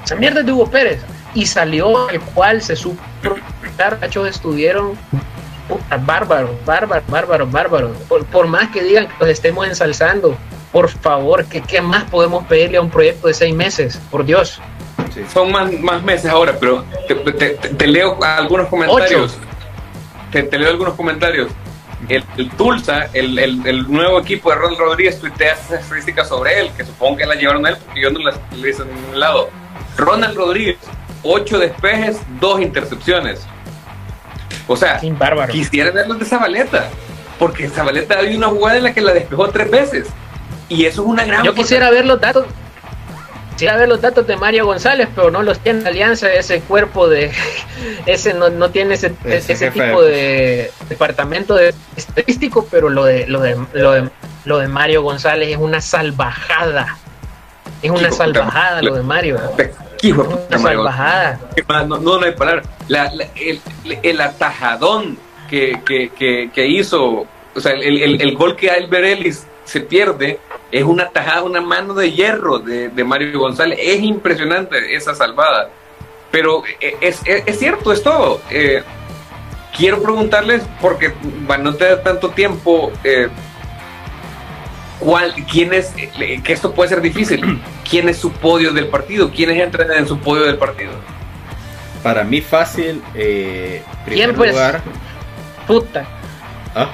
Esa 0.04 0.14
mierda 0.14 0.40
es 0.40 0.46
de 0.46 0.52
Hugo 0.52 0.70
Pérez. 0.70 1.00
Y 1.34 1.46
salió 1.46 2.08
el 2.08 2.20
cual 2.20 2.62
se 2.62 2.76
supo. 2.76 3.02
Muchachos 3.64 4.28
estuvieron 4.28 4.92
puta, 5.68 5.96
bárbaros, 5.96 6.50
bárbaros, 6.64 7.04
bárbaros, 7.08 7.50
bárbaros. 7.50 7.96
Por, 8.08 8.24
por 8.26 8.46
más 8.46 8.70
que 8.70 8.82
digan 8.84 9.08
que 9.08 9.14
los 9.18 9.28
estemos 9.28 9.66
ensalzando, 9.66 10.36
por 10.70 10.88
favor, 10.88 11.44
¿qué, 11.46 11.60
¿qué 11.62 11.80
más 11.80 12.04
podemos 12.04 12.46
pedirle 12.46 12.76
a 12.78 12.80
un 12.80 12.90
proyecto 12.90 13.26
de 13.26 13.34
seis 13.34 13.54
meses? 13.54 14.00
Por 14.10 14.24
Dios. 14.24 14.60
Sí. 15.12 15.22
Son 15.32 15.50
más, 15.50 15.72
más 15.80 16.02
meses 16.02 16.30
ahora, 16.30 16.56
pero 16.58 16.84
te, 17.08 17.14
te- 17.16 17.32
te- 17.50 17.68
te 17.70 17.86
leo 17.86 18.18
algunos 18.22 18.68
comentarios. 18.68 19.36
Te, 20.34 20.42
te 20.42 20.58
leo 20.58 20.68
algunos 20.70 20.94
comentarios. 20.94 21.50
El, 22.08 22.22
el 22.36 22.50
Tulsa, 22.50 23.06
el, 23.14 23.38
el- 23.38 23.66
el 23.66 23.90
nuevo 23.90 24.18
equipo 24.20 24.50
de 24.50 24.56
Ronald 24.56 24.78
Rodríguez, 24.78 25.18
tuitea 25.20 25.54
esas 25.54 25.80
estadísticas 25.80 26.28
sobre 26.28 26.58
él, 26.60 26.70
que 26.76 26.84
supongo 26.84 27.16
que 27.18 27.24
las 27.26 27.38
llevaron 27.38 27.64
a 27.64 27.70
él, 27.70 27.76
porque 27.84 28.02
yo 28.02 28.10
no 28.10 28.18
las 28.18 28.34
le 28.54 28.68
hice 28.68 28.82
en 28.82 28.94
ningún 28.94 29.20
lado. 29.20 29.48
Ronald 29.96 30.36
Rodríguez, 30.36 30.76
8 31.22 31.58
despejes, 31.60 32.18
2 32.40 32.60
intercepciones. 32.60 33.46
O 34.66 34.76
sea, 34.76 34.98
quisiera 35.52 35.92
verlos 35.92 36.18
de 36.18 36.24
Zabaleta, 36.24 36.88
porque 37.38 37.68
Zabaleta 37.68 38.18
hay 38.18 38.36
una 38.36 38.48
jugada 38.48 38.76
en 38.78 38.82
la 38.84 38.92
que 38.92 39.00
la 39.00 39.12
despejó 39.12 39.48
tres 39.50 39.70
veces. 39.70 40.08
Y 40.68 40.84
eso 40.86 41.02
es 41.02 41.08
una 41.08 41.24
gran 41.24 41.44
Yo 41.44 41.54
quisiera 41.54 41.90
ver 41.90 42.06
los 42.06 42.20
datos. 42.20 42.44
Quisiera 43.54 43.76
ver 43.76 43.88
los 43.88 44.00
datos 44.00 44.26
de 44.26 44.36
Mario 44.36 44.66
González, 44.66 45.08
pero 45.14 45.30
no 45.30 45.42
los 45.42 45.58
tiene 45.60 45.88
Alianza, 45.88 46.32
ese 46.32 46.60
cuerpo 46.60 47.08
de. 47.08 47.30
Ese 48.06 48.34
no, 48.34 48.50
no 48.50 48.70
tiene 48.70 48.94
ese, 48.94 49.14
Ese 49.24 49.70
tipo 49.70 50.02
de- 50.02 50.10
de 50.10 50.70
departamento 50.88 51.54
de 51.54 51.74
estadístico, 51.96 52.66
pero 52.70 52.88
lo 52.90 53.04
de, 53.04 53.26
lo 53.26 53.40
de, 53.40 53.56
lo 53.74 53.92
de, 53.92 54.10
lo 54.44 54.58
de 54.58 54.68
Mario 54.68 55.02
González 55.02 55.48
es 55.50 55.56
una 55.56 55.80
salvajada. 55.80 56.96
Es 57.82 57.90
una 57.90 58.10
salvajada 58.10 58.82
lo 58.82 58.94
de 58.94 59.02
Mario. 59.02 59.38
Hijo 60.02 60.22
de 60.22 60.28
Una 60.28 60.58
Mario. 60.58 60.78
salvajada. 60.78 61.40
No, 61.68 61.84
no, 61.98 62.18
no 62.18 62.24
hay 62.26 62.32
palabra. 62.32 62.62
La- 62.88 63.10
la- 63.14 63.26
el, 63.36 63.60
el 64.02 64.20
atajadón 64.20 65.18
que, 65.48 65.80
que, 65.86 66.10
que, 66.10 66.50
que 66.52 66.66
hizo, 66.66 67.26
o 67.54 67.60
sea, 67.60 67.72
el, 67.72 68.02
el, 68.02 68.20
el 68.20 68.34
gol 68.36 68.56
que 68.56 68.70
Albert 68.70 69.04
Ellis 69.04 69.46
se 69.64 69.80
pierde 69.80 70.38
es 70.78 70.82
una 70.84 71.08
tajada, 71.10 71.42
una 71.44 71.60
mano 71.60 71.94
de 71.94 72.10
hierro 72.10 72.58
de, 72.58 72.88
de 72.88 73.04
Mario 73.04 73.38
González. 73.38 73.78
Es 73.80 74.02
impresionante 74.02 74.94
esa 74.96 75.14
salvada. 75.14 75.70
Pero 76.32 76.64
eh, 76.80 76.96
es, 77.00 77.20
es, 77.24 77.44
es 77.46 77.58
cierto, 77.60 77.92
es 77.92 78.02
todo. 78.02 78.40
Eh, 78.50 78.82
quiero 79.76 80.02
preguntarles, 80.02 80.62
porque 80.80 81.12
bueno, 81.46 81.70
no 81.70 81.74
te 81.74 81.84
da 81.84 82.02
tanto 82.02 82.30
tiempo, 82.30 82.90
eh, 83.04 83.28
¿cuál, 84.98 85.32
quién 85.50 85.72
es, 85.72 85.92
eh, 85.96 86.40
que 86.42 86.52
esto 86.52 86.72
puede 86.72 86.88
ser 86.88 87.00
difícil, 87.00 87.60
quién 87.88 88.08
es 88.08 88.18
su 88.18 88.32
podio 88.32 88.72
del 88.72 88.88
partido, 88.88 89.30
quiénes 89.30 89.60
entran 89.62 89.92
en 89.92 90.08
su 90.08 90.18
podio 90.18 90.42
del 90.44 90.58
partido. 90.58 90.92
Para 92.02 92.24
mí 92.24 92.40
fácil, 92.40 93.00
eh, 93.14 93.82
primer 94.04 94.24
¿Quién, 94.24 94.36
pues? 94.36 94.50
lugar. 94.52 94.82
Puta. 95.68 96.04
Ah, 96.74 96.88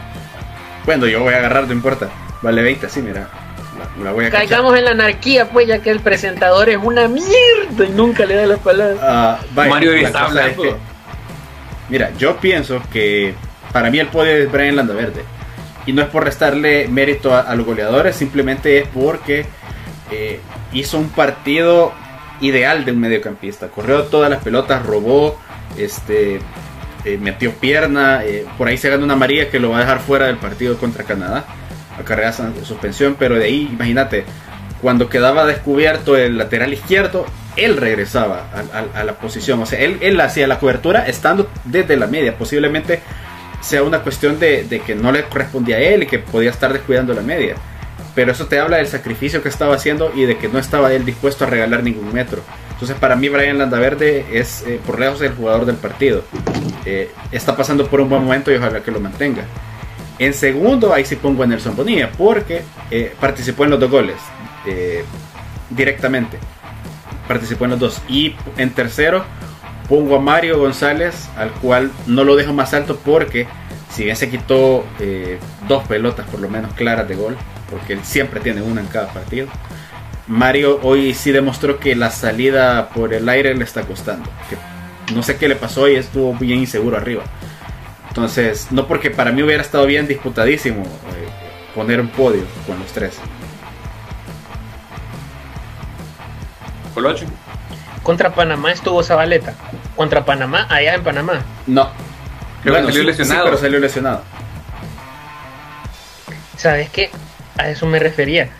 Bueno, 0.84 1.06
yo 1.06 1.20
voy 1.20 1.32
a 1.34 1.38
agarrar, 1.38 1.66
no 1.66 1.72
importa. 1.72 2.10
Vale 2.42 2.62
20, 2.62 2.88
sí, 2.88 3.00
mira. 3.00 3.28
La, 3.98 4.04
la 4.04 4.12
voy 4.12 4.24
a 4.26 4.30
cachar. 4.30 4.46
Caigamos 4.48 4.76
en 4.78 4.84
la 4.84 4.90
anarquía, 4.92 5.48
pues, 5.50 5.66
ya 5.66 5.80
que 5.80 5.90
el 5.90 6.00
presentador 6.00 6.68
es 6.68 6.78
una 6.82 7.08
mierda 7.08 7.84
y 7.86 7.90
nunca 7.90 8.24
le 8.26 8.34
da 8.36 8.46
la 8.46 8.56
palabra. 8.56 8.96
Ah, 9.02 9.38
vaya, 9.54 9.70
Mario 9.70 9.92
la 9.92 10.00
está 10.00 10.18
es 10.20 10.24
hablando. 10.26 10.62
que- 10.62 10.74
mira, 11.88 12.10
yo 12.18 12.36
pienso 12.36 12.80
que 12.92 13.34
para 13.72 13.90
mí 13.90 13.98
el 13.98 14.08
podio 14.08 14.32
es 14.32 14.50
Brian 14.50 14.76
Landaverde. 14.76 15.24
Y 15.86 15.92
no 15.92 16.02
es 16.02 16.08
por 16.08 16.24
restarle 16.24 16.86
mérito 16.88 17.34
a, 17.34 17.40
a 17.40 17.54
los 17.56 17.66
goleadores, 17.66 18.14
simplemente 18.14 18.78
es 18.78 18.88
porque 18.88 19.46
eh, 20.10 20.40
hizo 20.72 20.98
un 20.98 21.08
partido 21.08 21.92
ideal 22.40 22.84
de 22.84 22.92
un 22.92 23.00
mediocampista. 23.00 23.68
Corrió 23.68 24.04
todas 24.04 24.30
las 24.30 24.42
pelotas, 24.42 24.84
robó, 24.86 25.38
este, 25.76 26.38
eh, 27.04 27.18
metió 27.20 27.52
pierna. 27.52 28.22
eh, 28.24 28.46
por 28.58 28.68
ahí 28.68 28.76
se 28.76 28.88
gana 28.90 29.02
una 29.04 29.16
María 29.16 29.50
que 29.50 29.58
lo 29.58 29.70
va 29.70 29.78
a 29.78 29.80
dejar 29.80 30.00
fuera 30.00 30.26
del 30.26 30.36
partido 30.36 30.76
contra 30.76 31.04
Canadá. 31.04 31.44
A 32.00 32.04
carrera 32.04 32.30
de 32.32 32.64
suspensión, 32.64 33.16
pero 33.18 33.36
de 33.36 33.44
ahí, 33.44 33.68
imagínate, 33.72 34.24
cuando 34.80 35.08
quedaba 35.08 35.44
descubierto 35.46 36.16
el 36.16 36.38
lateral 36.38 36.72
izquierdo, 36.72 37.26
él 37.56 37.76
regresaba 37.76 38.46
a, 38.54 38.78
a- 38.78 39.00
a 39.00 39.04
la 39.04 39.14
posición. 39.14 39.60
O 39.62 39.66
sea, 39.66 39.78
él, 39.80 39.98
él 40.00 40.20
hacía 40.20 40.46
la 40.46 40.58
cobertura 40.58 41.06
estando 41.06 41.48
desde 41.64 41.96
la 41.96 42.06
media. 42.06 42.36
Posiblemente 42.38 43.00
sea 43.60 43.82
una 43.82 43.98
cuestión 44.00 44.38
de, 44.38 44.64
de 44.64 44.80
que 44.80 44.94
no 44.94 45.12
le 45.12 45.24
correspondía 45.24 45.76
a 45.76 45.80
él 45.80 46.04
y 46.04 46.06
que 46.06 46.18
podía 46.18 46.50
estar 46.50 46.72
descuidando 46.72 47.12
la 47.12 47.20
media. 47.22 47.56
Pero 48.14 48.32
eso 48.32 48.46
te 48.46 48.58
habla 48.58 48.78
del 48.78 48.86
sacrificio 48.88 49.42
que 49.42 49.48
estaba 49.50 49.74
haciendo 49.76 50.12
y 50.16 50.24
de 50.24 50.36
que 50.38 50.48
no 50.48 50.58
estaba 50.58 50.92
él 50.92 51.04
dispuesto 51.04 51.44
a 51.44 51.48
regalar 51.48 51.82
ningún 51.82 52.12
metro. 52.12 52.42
Entonces 52.72 52.96
para 52.98 53.14
mí 53.14 53.28
Brian 53.28 53.58
Landaverde 53.58 54.24
es 54.32 54.64
eh, 54.66 54.80
por 54.84 54.98
lejos 54.98 55.20
el 55.20 55.32
jugador 55.34 55.66
del 55.66 55.76
partido. 55.76 56.24
Eh, 56.86 57.10
está 57.30 57.54
pasando 57.56 57.86
por 57.86 58.00
un 58.00 58.08
buen 58.08 58.24
momento 58.24 58.50
y 58.50 58.56
ojalá 58.56 58.80
que 58.80 58.90
lo 58.90 58.98
mantenga. 59.00 59.42
En 60.20 60.34
segundo, 60.34 60.92
ahí 60.92 61.06
sí 61.06 61.16
pongo 61.16 61.42
a 61.42 61.46
Nelson 61.46 61.74
Bonilla, 61.74 62.12
porque 62.12 62.60
eh, 62.90 63.16
participó 63.18 63.64
en 63.64 63.70
los 63.70 63.80
dos 63.80 63.90
goles 63.90 64.16
eh, 64.66 65.02
directamente. 65.70 66.38
Participó 67.26 67.64
en 67.64 67.70
los 67.70 67.80
dos. 67.80 68.02
Y 68.06 68.34
en 68.58 68.68
tercero, 68.70 69.24
pongo 69.88 70.16
a 70.16 70.20
Mario 70.20 70.58
González, 70.58 71.26
al 71.38 71.50
cual 71.52 71.90
no 72.06 72.24
lo 72.24 72.36
dejo 72.36 72.52
más 72.52 72.74
alto 72.74 73.00
porque 73.02 73.46
si 73.90 74.04
bien 74.04 74.14
se 74.14 74.28
quitó 74.28 74.84
eh, 74.98 75.38
dos 75.66 75.84
pelotas 75.88 76.28
por 76.28 76.40
lo 76.40 76.50
menos 76.50 76.74
claras 76.74 77.08
de 77.08 77.16
gol, 77.16 77.34
porque 77.70 77.94
él 77.94 78.00
siempre 78.02 78.40
tiene 78.40 78.60
una 78.60 78.82
en 78.82 78.88
cada 78.88 79.10
partido. 79.14 79.48
Mario 80.26 80.80
hoy 80.82 81.14
sí 81.14 81.32
demostró 81.32 81.80
que 81.80 81.96
la 81.96 82.10
salida 82.10 82.90
por 82.90 83.14
el 83.14 83.26
aire 83.26 83.54
le 83.54 83.64
está 83.64 83.84
costando. 83.84 84.28
No 85.14 85.22
sé 85.22 85.38
qué 85.38 85.48
le 85.48 85.56
pasó 85.56 85.88
y 85.88 85.94
estuvo 85.94 86.34
bien 86.34 86.58
inseguro 86.58 86.98
arriba. 86.98 87.24
Entonces, 88.10 88.72
no 88.72 88.88
porque 88.88 89.08
para 89.12 89.30
mí 89.30 89.40
hubiera 89.40 89.62
estado 89.62 89.86
bien 89.86 90.08
disputadísimo 90.08 90.82
eh, 90.82 91.28
poner 91.76 92.00
un 92.00 92.08
podio 92.08 92.42
con 92.66 92.76
los 92.80 92.88
tres. 92.88 93.16
Colocho. 96.92 97.24
Contra 98.02 98.34
Panamá 98.34 98.72
estuvo 98.72 99.00
Zabaleta. 99.04 99.54
Contra 99.94 100.24
Panamá, 100.24 100.66
allá 100.68 100.94
en 100.94 101.04
Panamá. 101.04 101.40
No. 101.68 101.88
Creo 102.64 102.74
que 102.74 102.82
salió 102.82 103.04
lesionado. 103.04 103.44
pero 103.44 103.58
salió 103.58 103.78
lesionado. 103.78 104.22
¿Sabes 106.56 106.90
qué? 106.90 107.10
A 107.58 107.68
eso 107.68 107.86
me 107.86 108.00
refería. 108.00 108.50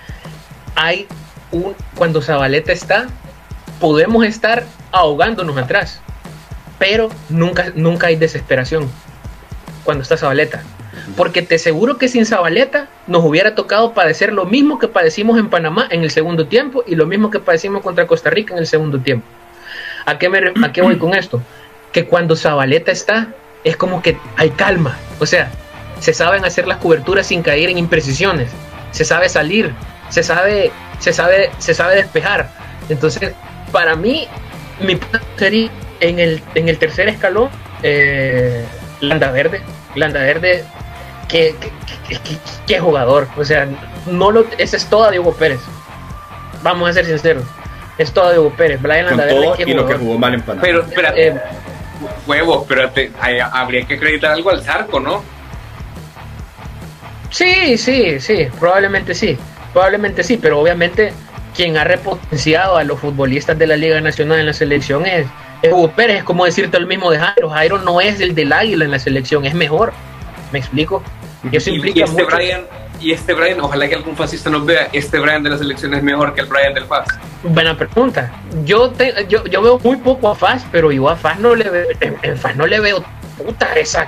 Hay 0.77 1.09
un. 1.51 1.75
Cuando 1.97 2.23
Zabaleta 2.23 2.71
está, 2.71 3.09
podemos 3.81 4.25
estar 4.25 4.65
ahogándonos 4.93 5.59
atrás. 5.59 6.01
Pero 6.79 7.11
nunca, 7.29 7.73
nunca 7.75 8.07
hay 8.07 8.17
desesperación 8.17 8.89
cuando 9.85 10.03
está 10.03 10.17
Zabaleta. 10.17 10.63
Porque 11.17 11.43
te 11.43 11.57
aseguro 11.57 11.99
que 11.99 12.09
sin 12.09 12.27
Zabaleta 12.27 12.89
nos 13.07 13.25
hubiera 13.25 13.55
tocado 13.55 13.95
padecer 13.95 14.33
lo 14.33 14.45
mismo 14.45 14.79
que 14.79 14.89
padecimos 14.89 15.39
en 15.39 15.49
Panamá 15.49 15.87
en 15.91 16.03
el 16.03 16.11
segundo 16.11 16.47
tiempo 16.47 16.85
y 16.87 16.95
lo 16.95 17.07
mismo 17.07 17.31
que 17.31 17.41
padecimos 17.41 17.83
contra 17.83 18.07
Costa 18.07 18.31
Rica 18.31 18.55
en 18.55 18.61
el 18.61 18.67
segundo 18.67 19.01
tiempo. 19.01 19.27
¿A 20.07 20.19
qué, 20.19 20.29
me, 20.29 20.39
a 20.39 20.73
qué 20.73 20.83
voy 20.83 20.97
con 20.99 21.15
esto? 21.15 21.43
Que 21.93 22.07
cuando 22.07 22.37
Zabaleta 22.37 22.93
está, 22.93 23.29
es 23.65 23.77
como 23.77 24.03
que 24.03 24.17
hay 24.37 24.51
calma. 24.51 24.97
O 25.19 25.27
sea, 25.27 25.51
se 26.01 26.13
saben 26.15 26.45
hacer 26.45 26.67
las 26.67 26.79
coberturas 26.79 27.27
sin 27.27 27.43
caer 27.43 27.71
en 27.71 27.79
imprecisiones. 27.79 28.51
Se 28.91 29.05
sabe 29.05 29.29
salir, 29.29 29.73
se 30.09 30.23
sabe, 30.23 30.73
se 30.99 31.13
sabe, 31.13 31.51
se 31.59 31.75
sabe 31.75 31.97
despejar. 31.97 32.51
Entonces, 32.89 33.33
para 33.71 33.95
mí, 33.97 34.27
mi 34.81 34.97
plan 34.97 35.23
sería 35.37 35.71
en 36.01 36.19
el, 36.19 36.43
en 36.55 36.69
el 36.69 36.79
tercer 36.79 37.09
escalón, 37.09 37.51
eh, 37.83 38.65
Landa 39.01 39.31
Verde. 39.31 39.63
Landa 39.95 40.21
Verde, 40.21 40.65
qué, 41.29 41.55
qué, 41.61 41.71
qué, 42.09 42.37
qué, 42.67 42.81
jugador. 42.81 43.29
O 43.37 43.45
sea, 43.45 43.67
no 44.07 44.31
lo, 44.31 44.45
ese 44.59 44.77
es 44.77 44.87
todo 44.87 45.11
Diego 45.11 45.33
Pérez. 45.35 45.61
Vamos 46.63 46.91
a 46.91 46.93
ser 46.93 47.07
sinceros. 47.07 47.45
Es 47.99 48.13
todo 48.13 48.31
Diego 48.31 48.51
Pérez. 48.51 48.81
Brian 48.81 49.07
Con 49.09 49.17
Landa 49.19 49.25
Verde, 49.27 49.41
todo 49.47 49.55
y 49.59 49.65
lo 49.75 49.83
jugador. 49.83 49.89
que 49.93 50.05
jugó 50.05 50.19
mal 50.19 50.35
en 50.35 50.43
Panamá. 50.43 50.63
Pero 50.63 50.83
espérate, 50.83 51.29
Eh, 51.29 51.41
huevo, 52.27 52.65
pero 52.69 52.91
te- 52.91 53.11
hay- 53.21 53.39
habría 53.41 53.87
que 53.87 53.95
acreditar 53.95 54.33
algo 54.33 54.51
al 54.51 54.63
Zarco, 54.63 55.01
¿no? 55.01 55.23
Sí, 57.31 57.79
sí, 57.79 58.19
sí, 58.21 58.49
probablemente 58.59 59.15
sí, 59.15 59.39
probablemente 59.73 60.25
sí, 60.25 60.37
pero 60.41 60.59
obviamente 60.61 61.13
quien 61.55 61.77
ha 61.77 61.85
repotenciado 61.85 62.77
a 62.77 62.83
los 62.85 62.99
futbolistas 62.99 63.57
de 63.59 63.67
la 63.67 63.77
Liga 63.77 64.01
Nacional 64.01 64.41
en 64.41 64.47
la 64.47 64.53
selección 64.53 65.07
es 65.07 65.27
Hugo 65.63 65.91
Pérez, 65.91 66.19
es 66.19 66.25
como 66.25 66.45
decirte 66.45 66.77
el 66.77 66.87
mismo 66.87 67.11
de 67.11 67.19
Jairo, 67.19 67.51
Jairo 67.51 67.79
no 67.79 68.01
es 68.01 68.21
el 68.21 68.35
del 68.35 68.53
Águila 68.53 68.85
en 68.85 68.91
la 68.91 68.99
selección, 68.99 69.45
es 69.45 69.55
mejor, 69.55 69.93
¿me 70.53 70.59
explico? 70.59 71.03
Y 71.51 71.57
eso 71.57 71.71
Y, 71.71 71.75
y 71.75 71.77
implica 71.77 72.05
este 72.05 72.23
mucho. 72.23 72.35
Brian, 72.37 72.63
y 73.01 73.13
este 73.13 73.35
Brian, 73.35 73.61
ojalá 73.61 73.89
que 73.89 73.95
algún 73.95 74.17
fascista 74.17 74.49
nos 74.51 74.65
vea, 74.67 74.89
este 74.93 75.19
Brian 75.19 75.43
de 75.43 75.51
la 75.51 75.59
selección 75.59 75.95
es 75.95 76.03
mejor 76.03 76.35
que 76.35 76.41
el 76.43 76.47
Brian 76.47 76.73
del 76.75 76.85
FAS. 76.85 77.07
Buena 77.43 77.77
pregunta. 77.77 78.31
Yo, 78.65 78.91
te- 78.91 79.27
yo, 79.29 79.45
yo 79.47 79.63
veo 79.63 79.79
muy 79.83 79.97
poco 79.97 80.31
a 80.31 80.35
Faz, 80.35 80.65
pero 80.71 80.93
yo 80.93 81.09
a 81.09 81.17
Faz 81.17 81.39
no 81.39 81.55
le 81.55 81.69
veo, 81.71 81.87
en, 82.01 82.17
en 82.23 82.37
Faz 82.37 82.57
no 82.57 82.67
le 82.67 82.79
veo 82.81 83.03
puta 83.39 83.73
esa 83.75 84.07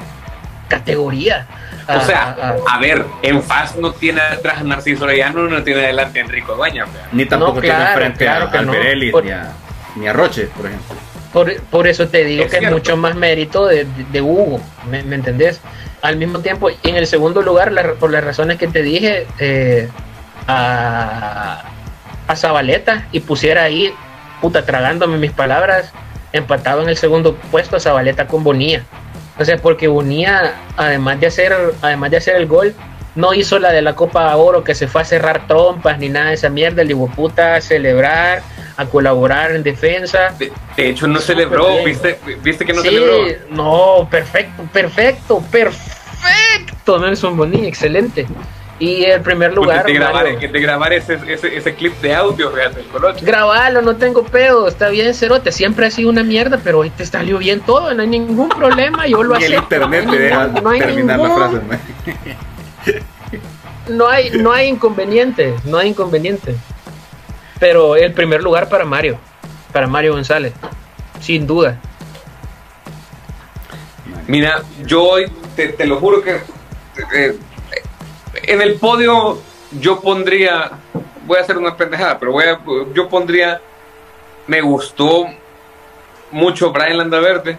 categoría. 0.69 1.47
O 1.89 1.93
Ah, 1.93 2.01
sea, 2.03 2.37
ah, 2.41 2.55
ah. 2.67 2.77
a 2.77 2.79
ver, 2.79 3.05
en 3.23 3.43
FAS 3.43 3.77
no 3.77 3.93
tiene 3.93 4.21
atrás 4.21 4.59
a 4.59 4.63
Narciso 4.65 5.05
Orellano, 5.05 5.49
no 5.49 5.63
tiene 5.65 5.83
adelante 5.85 6.21
a 6.21 6.23
Enrico 6.23 6.55
Dueña. 6.55 6.87
Ni 7.13 7.25
tampoco 7.27 7.55
No, 7.57 7.61
tiene 7.61 7.87
frente 7.95 8.25
claro 8.25 8.49
a 8.53 8.63
no. 8.63 8.73
Por- 9.11 9.25
ni, 9.25 9.31
a, 9.31 9.53
ni 9.97 10.07
a 10.07 10.13
Roche, 10.13 10.49
por 10.57 10.67
ejemplo. 10.67 10.95
Por, 11.33 11.61
por 11.63 11.87
eso 11.87 12.09
te 12.09 12.25
digo 12.25 12.45
Es 12.45 12.51
que 12.51 12.59
cierto. 12.59 12.77
es 12.77 12.83
mucho 12.83 12.97
más 12.97 13.15
mérito 13.15 13.67
de, 13.67 13.85
de- 13.85 14.05
de 14.13 14.21
Hugo, 14.21 14.61
¿me, 14.91 15.03
me 15.03 15.17
entendés? 15.17 15.61
Al 16.03 16.17
mismo 16.17 16.41
tiempo, 16.41 16.69
en 16.83 16.97
el 16.97 17.07
segundo 17.07 17.43
lugar, 17.43 17.73
la- 17.73 17.95
por 17.95 18.11
las 18.11 18.23
razones 18.23 18.59
que 18.59 18.69
te 18.69 18.83
dije, 18.83 19.27
eh, 19.39 19.89
a, 20.47 21.63
a 22.27 22.37
Zabaleta 22.37 23.07
y 23.13 23.21
pusiera 23.21 23.65
ahí, 23.65 23.93
puta, 24.41 24.65
tragándome 24.65 25.19
mis 25.19 25.33
palabras, 25.33 25.93
empatado 26.33 26.83
en 26.83 26.89
el 26.89 26.97
segundo 26.97 27.35
puesto 27.51 27.77
a 27.77 27.81
Zabaleta 27.81 28.27
con 28.27 28.45
Bonilla. 28.45 28.83
O 29.39 29.45
sea, 29.45 29.57
porque 29.59 29.89
Bonilla, 29.89 30.55
además 30.77 31.21
de 31.21 31.27
hacer, 31.29 31.55
además 31.81 32.11
de 32.11 32.17
hacer 32.19 32.37
el 32.37 32.47
gol, 32.47 32.75
no 33.15 33.35
hizo 33.35 33.59
la 33.59 33.73
de 33.73 33.83
la 33.83 33.95
Copa 33.95 34.35
Oro 34.37 34.65
que 34.65 34.75
se 34.75 34.89
fue 34.89 35.03
a 35.03 35.05
cerrar 35.05 35.47
trompas 35.47 35.99
ni 35.99 36.09
nada 36.09 36.29
de 36.29 36.35
esa 36.35 36.49
mierda, 36.49 36.83
el 36.83 36.89
de 36.89 36.97
puta 37.15 37.57
a 37.57 37.61
celebrar, 37.61 38.43
a 38.77 38.87
colaborar 38.87 39.53
en 39.53 39.63
defensa. 39.63 40.35
De, 40.39 40.53
de 40.77 40.89
hecho, 40.91 41.07
no 41.07 41.19
celebró. 41.21 41.85
¿viste, 41.85 42.19
¿viste 42.43 42.65
que 42.65 42.73
no 42.73 42.83
Sí, 42.83 42.89
celebró? 42.89 43.25
No, 43.51 44.09
perfecto, 44.11 44.63
perfecto, 44.73 45.43
perfecto, 45.51 46.99
Nelson 46.99 47.37
Bonilla, 47.37 47.69
excelente. 47.69 48.27
Y 48.79 49.05
el 49.05 49.21
primer 49.21 49.55
lugar, 49.55 49.85
de 49.87 49.93
grabar, 50.61 50.93
ese, 50.93 51.17
ese, 51.29 51.57
ese 51.57 51.75
clip 51.75 51.93
de 52.01 52.15
audio, 52.17 52.51
fíjate, 52.51 52.81
el 52.81 53.25
grabalo, 53.25 53.81
no 53.81 53.95
tengo 53.95 54.25
pedo, 54.25 54.67
está 54.67 54.89
bien, 54.89 55.15
Cerote, 55.15 55.53
siempre 55.53 55.87
ha 55.87 55.91
sido 55.93 56.11
una 56.11 56.25
mierda, 56.25 56.59
pero 56.65 56.81
hoy 56.81 56.91
te 56.91 57.07
salió 57.07 57.39
bien 57.39 57.61
todo, 57.61 57.95
no 57.95 58.03
hay 58.03 58.09
ningún 58.09 58.49
problema, 58.49 59.07
yo 59.07 59.23
lo 59.23 59.37
Ni 59.37 59.45
el 59.45 59.53
acepto. 59.55 59.77
internet 59.77 60.05
no 60.07 60.13
te 60.13 60.19
deja 60.19 60.47
no 60.49 60.71
terminar 60.73 61.19
ningún- 61.19 61.41
la 61.41 61.49
frase. 61.49 61.61
man. 61.69 61.81
no 63.89 64.09
hay, 64.09 64.31
no 64.31 64.53
hay 64.53 64.69
inconveniente, 64.69 65.55
no 65.65 65.79
hay 65.79 65.91
inconveniente. 65.91 66.57
Pero 67.63 67.95
el 67.95 68.13
primer 68.13 68.43
lugar 68.43 68.69
para 68.69 68.85
Mario, 68.85 69.19
para 69.73 69.87
Mario 69.87 70.15
González, 70.15 70.53
sin 71.21 71.47
duda. 71.47 71.79
Mira, 74.27 74.63
yo 74.85 75.05
hoy 75.05 75.31
te, 75.55 75.87
lo 75.87 76.01
juro 76.01 76.21
que 76.23 76.41
eh, 77.15 77.37
en 78.43 78.63
el 78.63 78.81
podio 78.81 79.41
yo 79.79 80.01
pondría, 80.01 80.73
voy 81.25 81.39
a 81.39 81.43
hacer 81.43 81.57
una 81.57 81.77
pendejada, 81.77 82.19
pero 82.19 82.33
voy 82.33 82.47
a, 82.47 82.59
yo 82.95 83.09
pondría, 83.09 83.61
me 84.49 84.61
gustó 84.61 85.27
mucho 86.33 86.73
Brian 86.73 86.99
Landaverde, 86.99 87.57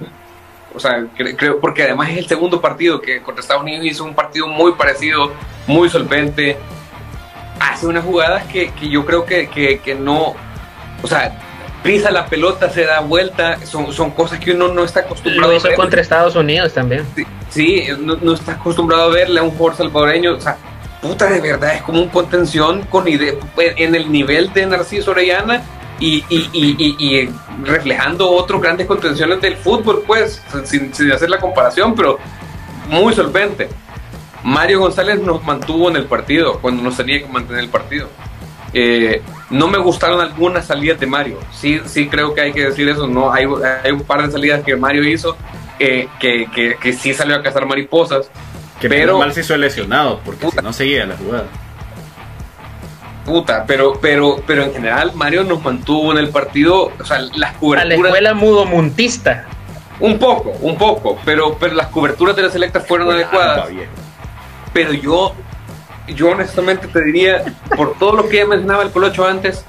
o 0.75 0.81
sea, 0.81 0.97
cre- 1.17 1.37
creo, 1.37 1.61
porque 1.61 1.83
además 1.83 2.09
es 2.09 2.17
el 2.17 2.27
segundo 2.27 2.59
partido 2.59 2.99
que 2.99 3.21
contra 3.21 3.39
Estados 3.41 3.63
Unidos 3.63 3.85
hizo 3.85 4.03
un 4.03 4.13
partido 4.13 4.47
muy 4.49 4.73
parecido, 4.73 5.31
muy 5.65 5.89
solvente, 5.89 6.57
hace 7.71 7.87
unas 7.87 8.03
jugadas 8.03 8.43
que, 8.45 8.71
que 8.71 8.89
yo 8.89 9.05
creo 9.05 9.25
que, 9.25 9.47
que, 9.49 9.79
que 9.79 9.95
no, 9.95 10.33
o 11.01 11.07
sea, 11.07 11.39
pisa 11.83 12.11
la 12.11 12.25
pelota, 12.27 12.69
se 12.69 12.85
da 12.85 12.99
vuelta, 13.01 13.57
son, 13.65 13.91
son 13.93 14.11
cosas 14.11 14.39
que 14.39 14.51
uno 14.51 14.69
no 14.69 14.83
está 14.83 15.01
acostumbrado 15.01 15.49
Lo 15.49 15.53
a 15.55 15.57
hizo 15.57 15.67
ver. 15.67 15.75
contra 15.77 16.01
Estados 16.01 16.35
Unidos 16.35 16.73
también. 16.73 17.05
Sí, 17.15 17.25
Sí, 17.49 17.83
no, 17.99 18.15
no 18.15 18.33
está 18.33 18.53
acostumbrado 18.53 19.03
a 19.03 19.07
verle 19.13 19.39
a 19.39 19.43
un 19.43 19.51
jugador 19.51 19.77
salvadoreño. 19.77 20.33
O 20.35 20.41
sea, 20.41 20.57
puta, 21.01 21.29
de 21.29 21.39
verdad, 21.39 21.75
es 21.75 21.81
como 21.83 22.01
un 22.01 22.09
contención 22.09 22.81
con 22.89 23.05
en 23.07 23.95
el 23.95 24.11
nivel 24.11 24.51
de 24.53 24.65
Narciso 24.65 25.11
Orellana 25.11 25.61
y, 25.99 26.23
y, 26.29 26.49
y, 26.51 26.75
y- 26.79 26.95
y 27.23 27.29
reflejando 27.63 28.31
otros 28.31 28.59
grandes 28.61 28.87
contenciones 28.87 29.39
del 29.41 29.55
fútbol, 29.57 30.03
pues, 30.07 30.41
sin, 30.63 30.93
sin 30.95 31.11
hacer 31.11 31.29
la 31.29 31.39
comparación, 31.39 31.93
pero 31.95 32.17
muy 32.87 33.13
solvente. 33.13 33.69
Mario 34.43 34.79
González 34.79 35.19
nos 35.21 35.43
mantuvo 35.43 35.89
en 35.89 35.95
el 35.95 36.05
partido 36.05 36.59
cuando 36.59 36.83
nos 36.83 36.97
tenía 36.97 37.19
que 37.19 37.27
mantener 37.27 37.63
el 37.63 37.69
partido. 37.69 38.09
Eh, 38.73 39.21
no 39.51 39.67
me 39.67 39.77
gustaron 39.77 40.19
algunas 40.19 40.65
salidas 40.65 40.99
de 40.99 41.05
Mario. 41.07 41.37
Sí, 41.51 41.79
sí 41.85 42.07
creo 42.07 42.33
que 42.33 42.41
hay 42.41 42.53
que 42.53 42.65
decir 42.65 42.89
eso. 42.89 43.07
No, 43.07 43.31
hay, 43.31 43.45
hay 43.83 43.91
un 43.91 44.01
par 44.03 44.25
de 44.25 44.31
salidas 44.31 44.63
que 44.63 44.75
Mario 44.75 45.07
hizo 45.07 45.37
eh, 45.79 46.07
que, 46.19 46.47
que, 46.53 46.75
que 46.81 46.93
sí 46.93 47.13
salió 47.13 47.35
a 47.35 47.43
cazar 47.43 47.65
mariposas. 47.65 48.29
Que 48.81 48.89
Pero- 48.89 49.17
mal 49.19 49.31
se 49.33 49.41
hizo 49.41 49.55
lesionado, 49.55 50.19
porque 50.25 50.41
Puta. 50.45 50.59
si 50.61 50.65
no 50.65 50.73
seguía 50.73 51.05
la 51.05 51.15
jugada. 51.15 51.45
Puta, 53.25 53.63
pero, 53.65 53.93
pero, 54.01 54.43
pero 54.45 54.63
en 54.63 54.73
general 54.73 55.13
Mario 55.15 55.45
nos 55.45 55.63
mantuvo 55.63 56.11
en 56.11 56.17
el 56.17 56.29
partido. 56.29 56.91
O 56.99 57.05
sea, 57.05 57.19
las 57.19 57.31
A 57.31 57.37
la 57.37 57.53
coberturas. 57.53 58.03
escuela 58.05 58.33
mudomuntista. 58.33 59.45
Un 60.01 60.19
poco, 60.19 60.49
un 60.61 60.75
poco. 60.77 61.17
Pero, 61.23 61.55
pero 61.57 61.75
las 61.75 61.87
coberturas 61.87 62.35
de 62.35 62.41
la 62.41 62.49
selecta 62.49 62.81
fueron 62.81 63.09
adecuadas. 63.11 63.69
Pero 64.73 64.93
yo, 64.93 65.33
yo 66.07 66.29
honestamente 66.29 66.87
te 66.87 67.03
diría, 67.03 67.43
por 67.75 67.97
todo 67.97 68.17
lo 68.17 68.29
que 68.29 68.37
ya 68.37 68.45
mencionaba 68.45 68.83
el 68.83 68.91
Colocho 68.91 69.25
antes, 69.25 69.63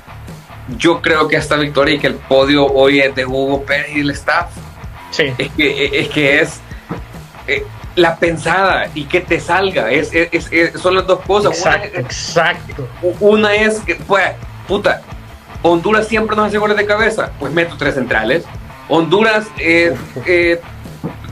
yo 0.79 1.03
creo 1.03 1.29
que 1.29 1.37
esta 1.37 1.57
victoria 1.57 1.95
y 1.95 1.99
que 1.99 2.07
el 2.07 2.15
podio 2.15 2.67
hoy 2.67 3.01
es 3.01 3.15
de 3.15 3.27
Hugo 3.27 3.63
Pérez 3.65 3.91
y 3.95 4.01
el 4.01 4.11
staff. 4.11 4.51
Sí. 5.11 5.33
Es 5.37 5.51
que 5.53 6.01
es, 6.01 6.09
que 6.09 6.41
es 6.41 6.61
eh, 7.47 7.65
la 7.95 8.17
pensada 8.17 8.89
y 8.95 9.05
que 9.05 9.21
te 9.21 9.39
salga. 9.39 9.91
Es, 9.91 10.11
es, 10.13 10.49
es, 10.51 10.81
son 10.81 10.97
las 10.97 11.07
dos 11.07 11.21
cosas. 11.21 11.53
Exacto, 11.53 11.89
una, 11.93 12.01
exacto. 12.01 12.89
Una 13.21 13.55
es 13.55 13.81
que, 13.81 13.95
pues, 13.95 14.33
puta, 14.67 15.03
Honduras 15.63 16.09
siempre 16.09 16.35
nos 16.35 16.49
hace 16.49 16.59
goles 16.59 16.77
de 16.77 16.87
cabeza. 16.87 17.31
Pues 17.39 17.53
meto 17.53 17.77
tres 17.77 17.95
centrales. 17.95 18.45
Honduras, 18.89 19.47
eh, 19.59 19.95
eh, 20.27 20.61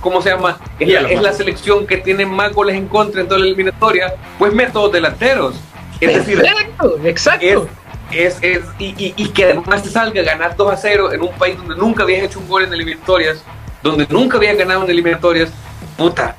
¿cómo 0.03 0.21
se 0.21 0.29
llama? 0.31 0.59
Es, 0.79 0.89
la, 0.89 1.01
es 1.09 1.23
la, 1.23 1.33
selección 1.33 1.87
que 1.87 1.97
tiene 1.97 2.27
más 2.27 2.53
goles 2.53 2.77
en 2.77 2.89
contra 2.89 3.23
en 3.23 3.29
toda 3.29 3.41
la 3.41 3.47
eliminatoria. 3.47 4.15
Pues 4.39 4.53
meto 4.53 4.81
dos 4.81 4.93
delanteros. 4.93 5.55
Es 6.01 6.15
decir, 6.15 6.41
exacto, 6.41 6.99
exacto. 7.05 7.69
Es, 8.11 8.37
es, 8.43 8.61
y, 8.79 9.15
y, 9.17 9.29
que 9.29 9.45
además 9.45 9.83
te 9.83 9.89
salga 9.89 10.21
ganar 10.21 10.55
2 10.55 10.71
a 10.71 10.77
0 10.77 11.13
en 11.13 11.23
un 11.23 11.33
país 11.33 11.57
donde 11.57 11.77
nunca 11.77 12.03
habías 12.03 12.25
hecho 12.25 12.41
un 12.41 12.49
gol 12.49 12.65
en 12.65 12.75
eliminatorias, 12.75 13.43
donde 13.83 14.07
nunca 14.11 14.37
habías 14.37 14.59
ganado 14.59 14.85
en 14.85 14.91
eliminatorias, 14.91 15.51
puta, 15.97 16.37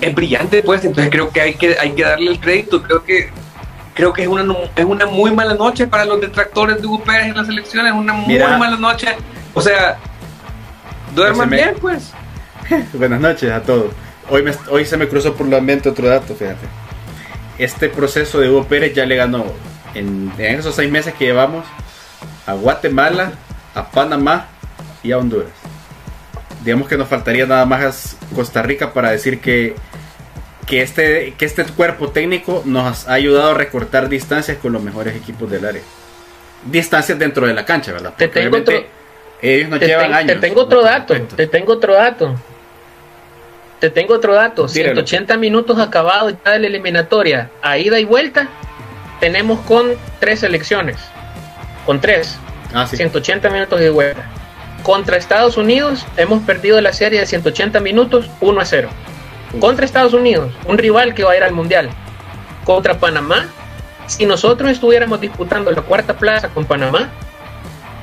es 0.00 0.14
brillante, 0.14 0.62
pues. 0.62 0.84
Entonces 0.84 1.10
creo 1.10 1.30
que 1.30 1.40
hay 1.40 1.54
que, 1.54 1.76
hay 1.78 1.92
que 1.92 2.02
darle 2.02 2.32
el 2.32 2.40
crédito. 2.40 2.82
Creo 2.82 3.02
que 3.02 3.30
creo 3.94 4.12
que 4.12 4.22
es 4.22 4.28
una, 4.28 4.44
es 4.76 4.84
una 4.84 5.06
muy 5.06 5.30
mala 5.30 5.54
noche 5.54 5.86
para 5.86 6.04
los 6.04 6.20
detractores 6.20 6.80
de 6.80 6.86
Hugo 6.86 7.02
Pérez 7.02 7.28
en 7.28 7.36
las 7.36 7.48
elecciones. 7.48 7.92
Es 7.92 7.98
una 7.98 8.12
muy 8.12 8.38
mala 8.38 8.76
noche. 8.76 9.08
O 9.54 9.60
sea, 9.62 9.96
duerman 11.14 11.48
bien, 11.48 11.76
pues. 11.80 12.12
Buenas 12.94 13.20
noches 13.20 13.50
a 13.50 13.62
todos. 13.62 13.92
Hoy, 14.28 14.42
me, 14.42 14.52
hoy 14.70 14.84
se 14.84 14.96
me 14.96 15.08
cruzó 15.08 15.34
por 15.34 15.46
la 15.48 15.60
mente 15.60 15.88
otro 15.88 16.08
dato, 16.08 16.34
fíjate. 16.34 16.66
Este 17.58 17.88
proceso 17.88 18.40
de 18.40 18.50
Hugo 18.50 18.64
Pérez 18.64 18.94
ya 18.94 19.04
le 19.06 19.16
ganó 19.16 19.44
en, 19.94 20.32
en 20.38 20.58
esos 20.58 20.74
seis 20.74 20.90
meses 20.90 21.14
que 21.14 21.26
llevamos 21.26 21.66
a 22.46 22.54
Guatemala, 22.54 23.32
a 23.74 23.90
Panamá 23.90 24.48
y 25.02 25.12
a 25.12 25.18
Honduras 25.18 25.52
digamos 26.64 26.88
que 26.88 26.96
nos 26.96 27.08
faltaría 27.08 27.46
nada 27.46 27.66
más 27.66 28.16
Costa 28.34 28.62
Rica 28.62 28.92
para 28.92 29.10
decir 29.10 29.40
que, 29.40 29.74
que, 30.66 30.82
este, 30.82 31.34
que 31.36 31.44
este 31.44 31.64
cuerpo 31.64 32.10
técnico 32.10 32.62
nos 32.64 33.08
ha 33.08 33.14
ayudado 33.14 33.50
a 33.50 33.54
recortar 33.54 34.08
distancias 34.08 34.58
con 34.58 34.72
los 34.72 34.82
mejores 34.82 35.16
equipos 35.16 35.50
del 35.50 35.64
área. 35.64 35.82
Distancias 36.64 37.18
dentro 37.18 37.46
de 37.46 37.54
la 37.54 37.64
cancha, 37.64 37.92
¿verdad? 37.92 38.14
te 38.16 38.28
tengo 38.28 38.58
otro, 38.58 38.84
ellos 39.40 39.68
nos 39.68 39.80
llevan 39.80 40.14
años. 40.14 40.34
Te 40.34 40.40
tengo 40.40 40.62
otro 40.62 40.82
dato, 40.82 41.20
te 41.20 41.46
tengo 41.46 41.72
otro 41.72 41.94
dato. 41.94 42.36
Te 43.82 43.90
tengo 43.90 44.14
otro 44.14 44.32
dato. 44.32 44.68
180 44.68 45.36
minutos 45.38 45.76
acabados 45.80 46.34
ya 46.44 46.52
de 46.52 46.60
la 46.60 46.66
eliminatoria, 46.68 47.50
a 47.62 47.78
ida 47.78 47.98
y 47.98 48.04
vuelta, 48.04 48.46
tenemos 49.18 49.58
con 49.62 49.94
tres 50.20 50.38
selecciones. 50.38 50.98
Con 51.84 52.00
tres. 52.00 52.38
Ah, 52.72 52.86
180 52.86 53.50
minutos 53.50 53.80
de 53.80 53.90
vuelta. 53.90 54.22
Contra 54.84 55.16
Estados 55.16 55.56
Unidos 55.56 56.06
hemos 56.16 56.44
perdido 56.44 56.80
la 56.80 56.92
serie 56.92 57.18
de 57.18 57.26
180 57.26 57.80
minutos 57.80 58.30
1 58.40 58.60
a 58.60 58.64
0. 58.64 58.88
Contra 59.58 59.84
Estados 59.84 60.14
Unidos, 60.14 60.52
un 60.66 60.78
rival 60.78 61.12
que 61.12 61.24
va 61.24 61.32
a 61.32 61.36
ir 61.36 61.42
al 61.42 61.52
Mundial. 61.52 61.90
Contra 62.64 63.00
Panamá, 63.00 63.48
si 64.06 64.26
nosotros 64.26 64.70
estuviéramos 64.70 65.20
disputando 65.20 65.72
la 65.72 65.82
cuarta 65.82 66.16
plaza 66.16 66.50
con 66.50 66.66
Panamá, 66.66 67.10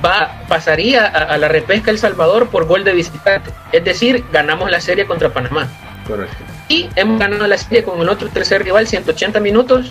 va, 0.04 0.42
pasaría 0.48 1.06
a, 1.06 1.36
la 1.38 1.48
repesca 1.48 1.90
El 1.90 1.98
Salvador 1.98 2.48
por 2.48 2.66
gol 2.66 2.84
de 2.84 2.92
visitante. 2.92 3.50
Es 3.72 3.84
decir, 3.84 4.24
ganamos 4.32 4.70
la 4.70 4.80
serie 4.80 5.06
contra 5.06 5.30
Panamá. 5.30 5.68
Correcto. 6.06 6.36
Y 6.68 6.88
hemos 6.96 7.18
ganado 7.18 7.46
la 7.46 7.58
serie 7.58 7.82
con 7.82 8.00
el 8.00 8.08
otro 8.08 8.28
tercer 8.28 8.62
rival, 8.62 8.86
180 8.86 9.40
minutos, 9.40 9.90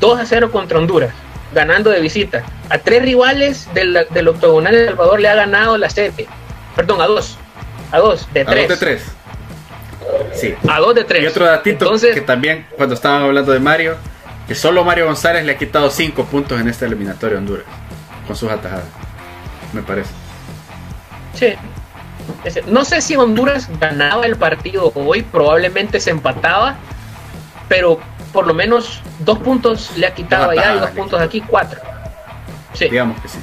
2 0.00 0.20
a 0.20 0.26
0 0.26 0.50
contra 0.50 0.78
Honduras 0.78 1.12
ganando 1.52 1.90
de 1.90 2.00
visita. 2.00 2.42
A 2.68 2.78
tres 2.78 3.02
rivales 3.02 3.68
del, 3.74 4.06
del 4.10 4.28
octogonal 4.28 4.72
de 4.74 4.86
Salvador 4.86 5.20
le 5.20 5.28
ha 5.28 5.34
ganado 5.34 5.76
la 5.78 5.90
serie. 5.90 6.26
Perdón, 6.76 7.00
a 7.00 7.06
dos. 7.06 7.36
A 7.90 7.98
dos, 7.98 8.28
de 8.32 8.44
tres. 8.44 8.64
A 8.64 8.68
dos 8.68 8.68
de 8.68 8.76
tres. 8.76 9.04
Sí. 10.32 10.54
A 10.68 10.78
dos 10.78 10.94
de 10.94 11.04
tres. 11.04 11.22
Y 11.24 11.26
otro 11.26 11.44
datito 11.44 11.84
Entonces, 11.84 12.14
que 12.14 12.20
también, 12.20 12.66
cuando 12.76 12.94
estaban 12.94 13.22
hablando 13.22 13.52
de 13.52 13.58
Mario, 13.58 13.96
que 14.46 14.54
solo 14.54 14.84
Mario 14.84 15.06
González 15.06 15.44
le 15.44 15.52
ha 15.52 15.58
quitado 15.58 15.90
cinco 15.90 16.24
puntos 16.24 16.60
en 16.60 16.68
esta 16.68 16.86
eliminatoria 16.86 17.36
a 17.36 17.40
Honduras. 17.40 17.64
Con 18.26 18.36
sus 18.36 18.50
atajadas. 18.50 18.84
Me 19.72 19.82
parece. 19.82 20.10
Sí. 21.34 21.54
No 22.66 22.84
sé 22.84 23.00
si 23.00 23.16
Honduras 23.16 23.68
ganaba 23.78 24.26
el 24.26 24.36
partido 24.36 24.92
hoy, 24.94 25.22
probablemente 25.22 26.00
se 26.00 26.10
empataba, 26.10 26.76
pero 27.68 27.98
por 28.32 28.46
lo 28.46 28.54
menos 28.54 29.00
dos 29.20 29.38
puntos 29.38 29.96
le 29.96 30.06
ha 30.06 30.14
quitado 30.14 30.50
allá 30.50 30.76
y 30.76 30.78
dos 30.78 30.90
puntos 30.90 31.20
aquí, 31.20 31.40
cuatro. 31.40 31.80
Sí. 32.74 32.88
Digamos 32.88 33.20
que 33.20 33.28
sí. 33.28 33.38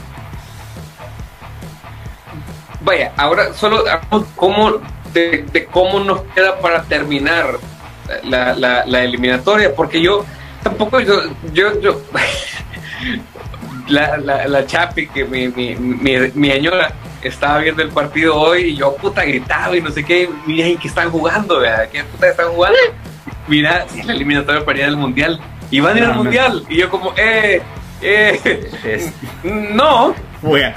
Vaya, 2.81 3.11
ahora 3.17 3.53
solo 3.53 3.83
cómo, 4.35 4.79
de, 5.13 5.67
cómo 5.71 5.99
nos 5.99 6.21
queda 6.33 6.59
para 6.59 6.83
terminar 6.83 7.57
la, 8.23 8.53
la, 8.55 9.03
eliminatoria, 9.03 9.75
porque 9.75 10.01
yo 10.01 10.23
tampoco, 10.63 11.01
yo, 11.01 11.23
yo, 11.51 11.79
yo 11.81 12.01
la, 13.87 14.17
la, 14.17 14.47
la 14.47 14.65
Chapi, 14.65 15.07
que 15.07 15.25
mi, 15.25 15.47
mi, 15.49 15.75
mi, 15.75 16.17
mi 16.33 16.49
señora 16.51 16.93
estaba 17.21 17.59
viendo 17.59 17.81
el 17.81 17.89
partido 17.89 18.35
hoy 18.35 18.61
y 18.65 18.75
yo 18.75 18.95
puta 18.95 19.23
gritaba 19.23 19.75
y 19.75 19.81
no 19.81 19.91
sé 19.91 20.03
qué, 20.03 20.29
miren 20.45 20.77
que 20.77 20.87
están 20.87 21.09
jugando, 21.09 21.59
¿verdad? 21.59 21.89
¿Qué 21.91 22.03
puta 22.03 22.29
están 22.29 22.49
jugando? 22.49 22.77
mira, 23.47 23.85
si 23.89 23.99
es 23.99 24.05
la 24.05 24.13
eliminatoria 24.13 24.63
para 24.63 24.79
ir 24.79 24.85
al 24.85 24.97
mundial. 24.97 25.39
Y 25.71 25.79
van 25.79 25.95
a 25.95 25.99
ir 25.99 26.05
al 26.05 26.15
mundial. 26.15 26.65
Y 26.69 26.77
yo 26.77 26.89
como, 26.89 27.13
eh, 27.17 27.61
eh, 28.01 29.11
no. 29.43 30.13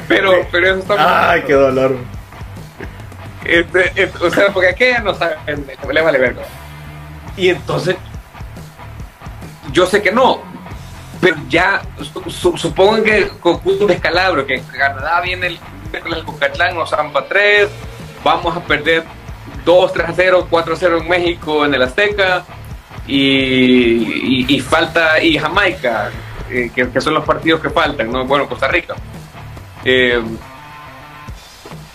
Pero, 0.08 0.46
pero 0.50 0.70
eso 0.70 0.78
está 0.78 1.30
Ay, 1.30 1.42
qué 1.46 1.52
dolor. 1.52 1.96
Este, 3.44 4.10
o 4.20 4.30
sea, 4.30 4.52
porque 4.52 4.68
aquella 4.68 5.00
no 5.00 5.14
sabe, 5.14 5.36
le 5.92 6.02
vale 6.02 6.18
verga. 6.18 6.42
Y 7.36 7.48
entonces, 7.48 7.96
yo 9.72 9.86
sé 9.86 10.02
que 10.02 10.12
no, 10.12 10.42
pero 11.20 11.36
ya 11.48 11.82
supongo 12.28 13.02
que 13.02 13.28
con 13.40 13.60
un 13.64 13.86
descalabro, 13.86 14.46
que 14.46 14.62
Canadá 14.62 15.20
viene 15.20 15.48
el 15.48 15.60
el 15.92 16.24
Cucatlán, 16.24 16.74
nos 16.74 16.90
zampa 16.90 17.26
3, 17.26 17.68
vamos 18.24 18.56
a 18.56 18.60
perder 18.60 19.04
2, 19.64 19.92
3 19.92 20.06
0, 20.14 20.46
4 20.48 20.76
0 20.76 20.98
en 21.00 21.08
México, 21.08 21.64
en 21.64 21.74
el 21.74 21.82
Azteca, 21.82 22.44
y, 23.06 24.60
falta, 24.60 25.22
y 25.22 25.36
Jamaica, 25.36 26.10
eh, 26.48 26.70
que, 26.74 27.00
son 27.00 27.14
los 27.14 27.24
partidos 27.24 27.60
que 27.60 27.70
faltan, 27.70 28.10
¿no? 28.12 28.24
Bueno, 28.24 28.48
Costa 28.48 28.68
Rica. 28.68 28.94
Eh, 29.84 30.22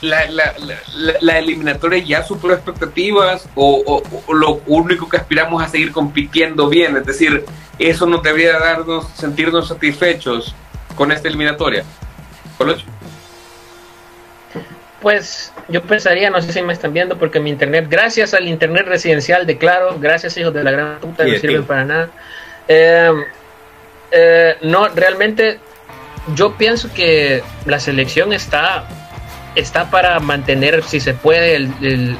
la, 0.02 0.26
la, 1.22 1.40
eliminatoria 1.40 2.04
ya 2.04 2.24
superó 2.24 2.54
expectativas 2.54 3.48
o, 3.56 4.04
lo 4.32 4.62
único 4.68 5.08
que 5.10 5.18
aspiramos 5.18 5.64
a 5.64 5.70
seguir 5.70 5.92
compitiendo 5.92 6.70
bien, 6.70 6.98
es 6.98 7.06
decir, 7.06 7.46
eso 7.80 8.06
nos 8.06 8.24
debería 8.24 8.60
darnos, 8.60 9.08
sentirnos 9.16 9.68
satisfechos 9.68 10.56
con 10.96 11.12
esta 11.12 11.28
eliminatoria. 11.28 11.84
Colocho 12.58 12.86
pues 15.06 15.54
yo 15.68 15.84
pensaría, 15.84 16.32
no 16.32 16.42
sé 16.42 16.52
si 16.52 16.64
me 16.64 16.74
están 16.74 16.92
viendo, 16.92 17.16
porque 17.20 17.40
mi 17.40 17.52
internet, 17.52 17.86
gracias 17.88 18.34
al 18.34 18.48
internet 18.48 18.88
residencial 18.88 19.46
de 19.46 19.56
Claro, 19.56 20.00
gracias 20.00 20.36
hijos 20.36 20.52
de 20.52 20.64
la 20.64 20.72
gran 20.72 20.98
puta, 20.98 21.24
no 21.26 21.38
sirven 21.38 21.64
para 21.64 21.86
nada. 21.86 22.10
Eh, 22.68 23.12
eh, 24.10 24.56
no, 24.64 24.88
realmente 24.88 25.60
yo 26.34 26.58
pienso 26.58 26.92
que 26.92 27.44
la 27.68 27.80
selección 27.80 28.34
está, 28.34 28.88
está 29.54 29.92
para 29.92 30.20
mantener, 30.20 30.84
si 30.84 31.00
se 31.00 31.14
puede, 31.14 31.70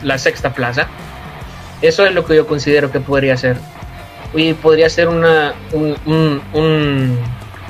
la 0.04 0.20
sexta 0.20 0.54
plaza. 0.54 0.88
Eso 1.82 2.06
es 2.06 2.14
lo 2.14 2.24
que 2.24 2.36
yo 2.36 2.46
considero 2.46 2.92
que 2.92 3.00
podría 3.00 3.36
ser. 3.36 3.58
Y 4.36 4.54
podría 4.54 4.90
ser 4.90 5.08
una, 5.08 5.54
un, 5.72 5.96
un, 6.06 7.20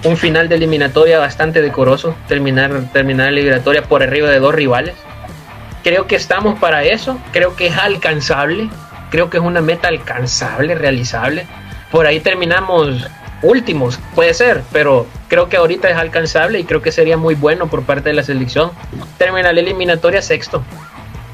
un 0.04 0.17
final 0.17 0.49
de 0.49 0.56
eliminatoria 0.56 1.19
bastante 1.19 1.62
decoroso, 1.62 2.15
terminar, 2.28 2.91
terminar 2.91 3.25
la 3.25 3.39
eliminatoria 3.39 3.84
por 3.84 4.04
arriba 4.04 4.30
de 4.30 4.39
dos 4.39 4.54
rivales. 4.54 4.95
Creo 5.84 6.08
que 6.08 6.15
estamos 6.15 6.58
para 6.60 6.84
eso, 6.84 7.19
creo 7.32 7.56
que 7.56 7.67
es 7.67 7.78
alcanzable, 7.78 8.69
creo 9.12 9.30
que 9.30 9.38
es 9.38 9.43
una 9.43 9.62
meta 9.62 9.88
alcanzable, 9.88 10.75
realizable. 10.75 11.45
Por 11.91 12.08
ahí 12.08 12.19
terminamos 12.19 13.08
últimos, 13.43 13.99
puede 14.15 14.34
ser, 14.34 14.63
pero 14.71 15.06
creo 15.28 15.49
que 15.49 15.58
ahorita 15.58 15.89
es 15.89 15.97
alcanzable 15.97 16.60
y 16.60 16.63
creo 16.63 16.82
que 16.82 16.91
sería 16.91 17.17
muy 17.17 17.36
bueno 17.36 17.67
por 17.67 17.84
parte 17.84 18.10
de 18.10 18.15
la 18.15 18.23
selección 18.23 18.71
terminar 19.17 19.54
la 19.54 19.62
eliminatoria 19.62 20.21
sexto. 20.21 20.63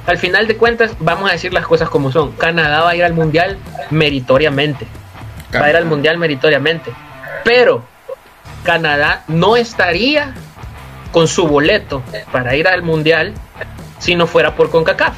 Al 0.06 0.17
final 0.17 0.48
de 0.48 0.58
cuentas, 0.58 0.96
vamos 1.00 1.30
a 1.30 1.34
decir 1.34 1.54
las 1.54 1.65
cosas 1.65 1.89
como 1.89 2.12
son. 2.12 2.32
Canadá 2.34 2.82
va 2.82 2.89
a 2.89 2.96
ir 2.96 3.04
al 3.04 3.13
mundial 3.13 3.58
meritoriamente. 3.91 4.88
Va 5.55 5.65
a 5.65 5.69
ir 5.69 5.75
al 5.75 5.85
mundial 5.85 6.17
meritoriamente. 6.17 6.93
Pero 7.43 7.83
Canadá 8.63 9.23
no 9.27 9.55
estaría 9.55 10.33
con 11.11 11.27
su 11.27 11.47
boleto 11.47 12.03
para 12.31 12.55
ir 12.55 12.67
al 12.67 12.83
mundial 12.83 13.33
si 13.99 14.15
no 14.15 14.27
fuera 14.27 14.55
por 14.55 14.69
CONCACAF, 14.69 15.15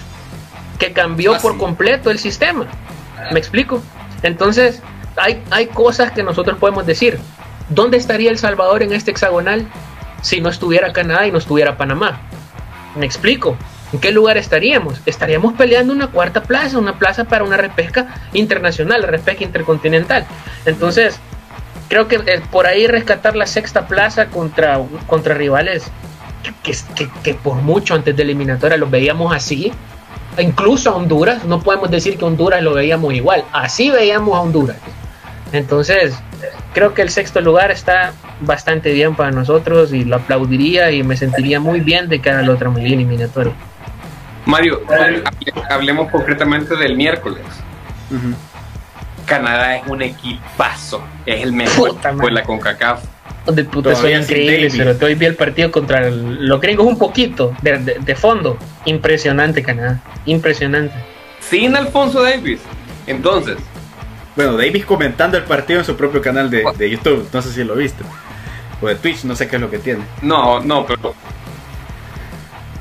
que 0.79 0.91
cambió 0.91 1.37
por 1.39 1.57
completo 1.57 2.09
el 2.11 2.19
sistema. 2.19 2.65
¿Me 3.31 3.39
explico? 3.39 3.81
Entonces, 4.23 4.81
hay, 5.15 5.41
hay 5.51 5.67
cosas 5.67 6.11
que 6.11 6.23
nosotros 6.23 6.57
podemos 6.57 6.85
decir. 6.85 7.19
¿Dónde 7.69 7.97
estaría 7.97 8.29
El 8.29 8.37
Salvador 8.37 8.83
en 8.83 8.91
este 8.93 9.11
hexagonal 9.11 9.65
si 10.21 10.41
no 10.41 10.49
estuviera 10.49 10.91
Canadá 10.91 11.25
y 11.25 11.31
no 11.31 11.37
estuviera 11.37 11.77
Panamá? 11.77 12.19
¿Me 12.95 13.05
explico? 13.05 13.57
¿En 13.93 13.99
qué 13.99 14.12
lugar 14.12 14.38
estaríamos? 14.38 14.99
Estaríamos 15.06 15.53
peleando 15.53 15.93
una 15.93 16.08
cuarta 16.08 16.41
plaza, 16.41 16.79
una 16.79 16.97
plaza 16.97 17.25
para 17.25 17.43
una 17.43 17.58
repesca 17.58 18.08
internacional, 18.34 19.03
repesca 19.03 19.43
intercontinental. 19.43 20.25
Entonces, 20.65 21.19
creo 21.89 22.08
que 22.08 22.15
eh, 22.15 22.41
por 22.51 22.65
ahí 22.65 22.88
rescatar 22.88 23.36
la 23.36 23.45
sexta 23.45 23.88
plaza 23.88 24.27
contra, 24.27 24.79
contra 25.06 25.36
rivales 25.36 25.91
que, 26.63 26.75
que, 26.95 27.08
que 27.23 27.34
por 27.36 27.56
mucho 27.58 27.93
antes 27.93 28.15
de 28.15 28.23
eliminatoria 28.23 28.77
los 28.77 28.89
veíamos 28.89 29.34
así, 29.34 29.71
incluso 30.39 30.89
a 30.89 30.95
Honduras, 30.95 31.45
no 31.45 31.62
podemos 31.62 31.91
decir 31.91 32.17
que 32.17 32.25
Honduras 32.25 32.63
lo 32.63 32.73
veíamos 32.73 33.13
igual, 33.13 33.45
así 33.53 33.91
veíamos 33.91 34.36
a 34.36 34.41
Honduras. 34.41 34.77
Entonces, 35.51 36.15
creo 36.73 36.95
que 36.95 37.03
el 37.03 37.10
sexto 37.10 37.41
lugar 37.41 37.69
está 37.69 38.13
bastante 38.41 38.91
bien 38.91 39.15
para 39.15 39.29
nosotros 39.29 39.93
y 39.93 40.03
lo 40.03 40.15
aplaudiría 40.15 40.91
y 40.91 41.03
me 41.03 41.15
sentiría 41.15 41.60
muy 41.60 41.79
bien 41.79 42.10
de 42.10 42.19
cara 42.19 42.39
al 42.39 42.49
otro 42.49 42.73
eliminatorio. 42.75 43.53
Mario, 44.45 44.82
hablemos 45.69 46.10
concretamente 46.12 46.75
del 46.75 46.95
miércoles. 46.95 47.43
Canadá 49.25 49.77
es 49.77 49.88
un 49.88 50.01
equipazo, 50.01 51.03
es 51.25 51.43
el 51.43 51.53
mejor 51.53 51.99
de 51.99 52.32
la 52.32 52.43
CONCACAF. 52.43 53.03
De 53.45 53.63
puta, 53.65 53.93
soy 53.95 54.13
increíble, 54.13 54.71
pero 54.75 55.06
hoy 55.06 55.15
vi 55.15 55.25
el 55.25 55.36
partido 55.36 55.69
contra 55.69 56.10
los 56.10 56.62
gringos 56.62 56.86
un 56.86 56.97
poquito 56.97 57.53
de, 57.62 57.77
de, 57.77 58.15
fondo. 58.15 58.58
Impresionante, 58.86 59.62
Canadá, 59.62 60.01
impresionante. 60.25 60.95
Sin 61.41 61.75
Alfonso 61.75 62.21
Davis. 62.21 62.62
Entonces, 63.06 63.58
bueno, 64.36 64.56
Davis 64.56 64.86
comentando 64.86 65.38
el 65.38 65.43
partido 65.43 65.79
en 65.79 65.86
su 65.86 65.95
propio 65.97 66.21
canal 66.21 66.49
de, 66.49 66.63
de, 66.77 66.89
YouTube, 66.89 67.27
no 67.34 67.41
sé 67.41 67.51
si 67.51 67.63
lo 67.65 67.75
viste. 67.75 68.03
O 68.82 68.88
de 68.88 68.95
Twitch, 68.95 69.25
no 69.25 69.36
sé 69.36 69.47
qué 69.47 69.58
es 69.58 69.62
lo 69.62 69.69
que 69.69 69.79
tiene. 69.79 70.03
No, 70.21 70.62
no, 70.62 70.86
pero 70.86 71.13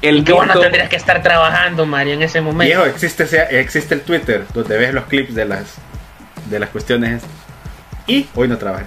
el 0.03 0.25
que 0.25 0.33
bueno 0.33 0.59
tendrías 0.59 0.89
que 0.89 0.97
estar 0.97 1.23
trabajando, 1.23 1.87
Mario, 1.87 2.15
en 2.15 2.23
ese 2.23 2.41
momento. 2.41 2.65
Viejo, 2.65 2.85
existe, 2.85 3.25
existe 3.59 3.95
el 3.95 4.03
Twitter 4.03 4.45
donde 4.53 4.77
ves 4.77 4.93
los 4.93 5.05
clips 5.05 5.35
de 5.35 5.45
las 5.45 5.77
de 6.47 6.59
las 6.59 6.69
cuestiones 6.71 7.23
y 8.07 8.27
hoy 8.35 8.49
no 8.49 8.59
trabaja. 8.59 8.87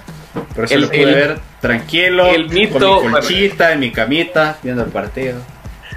Pero 0.54 0.68
sí 0.68 0.76
lo 0.76 0.88
pude 0.88 1.04
ver 1.04 1.38
tranquilo, 1.60 2.26
el 2.26 2.48
mito, 2.50 3.00
con 3.00 3.06
mi 3.06 3.12
colchita, 3.12 3.72
en 3.72 3.80
mi 3.80 3.90
camita, 3.90 4.58
viendo 4.62 4.84
el 4.84 4.90
partido. 4.90 5.40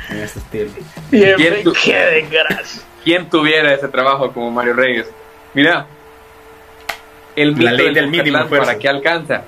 En 0.10 0.18
este 0.18 0.40
estilo. 0.40 0.72
¿Quién, 1.10 1.64
tu 1.64 1.74
qué 1.74 2.26
¿Quién 3.04 3.30
tuviera 3.30 3.74
ese 3.74 3.88
trabajo 3.90 4.32
como 4.34 4.50
Mario 4.50 4.74
Reyes? 4.74 5.08
Mira, 5.54 5.86
el 7.36 7.54
mito 7.54 7.64
La 7.64 7.72
ley 7.74 7.94
del, 7.94 8.08
mínimo 8.08 8.48
¿Para 8.48 8.78
qué 8.78 8.88
alcanza? 8.88 9.44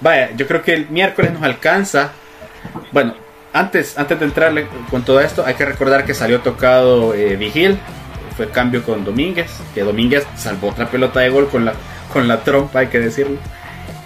Vaya, 0.00 0.30
yo 0.36 0.46
creo 0.46 0.62
que 0.62 0.74
el 0.74 0.88
miércoles 0.88 1.32
nos 1.32 1.42
alcanza. 1.42 2.12
Bueno, 2.90 3.14
antes, 3.58 3.96
antes 3.96 4.20
de 4.20 4.26
entrarle 4.26 4.66
con 4.90 5.02
todo 5.02 5.20
esto, 5.20 5.44
hay 5.46 5.54
que 5.54 5.64
recordar 5.64 6.04
que 6.04 6.12
salió 6.12 6.40
tocado 6.40 7.14
eh, 7.14 7.36
Vigil, 7.36 7.78
fue 8.36 8.50
cambio 8.50 8.82
con 8.82 9.04
Domínguez, 9.04 9.50
que 9.74 9.82
Domínguez 9.82 10.26
salvó 10.36 10.68
otra 10.68 10.90
pelota 10.90 11.20
de 11.20 11.30
gol 11.30 11.48
con 11.48 11.64
la, 11.64 11.72
con 12.12 12.28
la 12.28 12.42
trompa, 12.42 12.80
hay 12.80 12.88
que 12.88 13.00
decirlo. 13.00 13.38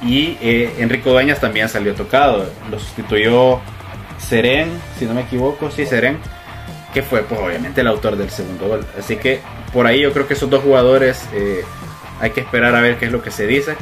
Y 0.02 0.38
eh, 0.40 0.76
Enrico 0.78 1.10
Dueñas 1.10 1.40
también 1.40 1.68
salió 1.68 1.94
tocado, 1.94 2.48
lo 2.70 2.78
sustituyó 2.78 3.60
Seren, 4.18 4.70
si 4.98 5.04
no 5.04 5.14
me 5.14 5.22
equivoco, 5.22 5.70
sí, 5.70 5.84
Seren, 5.84 6.18
que 6.94 7.02
fue 7.02 7.22
pues 7.22 7.40
obviamente 7.40 7.80
el 7.80 7.88
autor 7.88 8.16
del 8.16 8.30
segundo 8.30 8.68
gol. 8.68 8.86
Así 8.96 9.16
que 9.16 9.40
por 9.72 9.86
ahí 9.86 10.02
yo 10.02 10.12
creo 10.12 10.28
que 10.28 10.34
esos 10.34 10.48
dos 10.48 10.62
jugadores 10.62 11.24
eh, 11.34 11.64
hay 12.20 12.30
que 12.30 12.40
esperar 12.40 12.74
a 12.76 12.80
ver 12.80 12.98
qué 12.98 13.06
es 13.06 13.12
lo 13.12 13.20
que 13.20 13.32
se 13.32 13.48
dice 13.48 13.76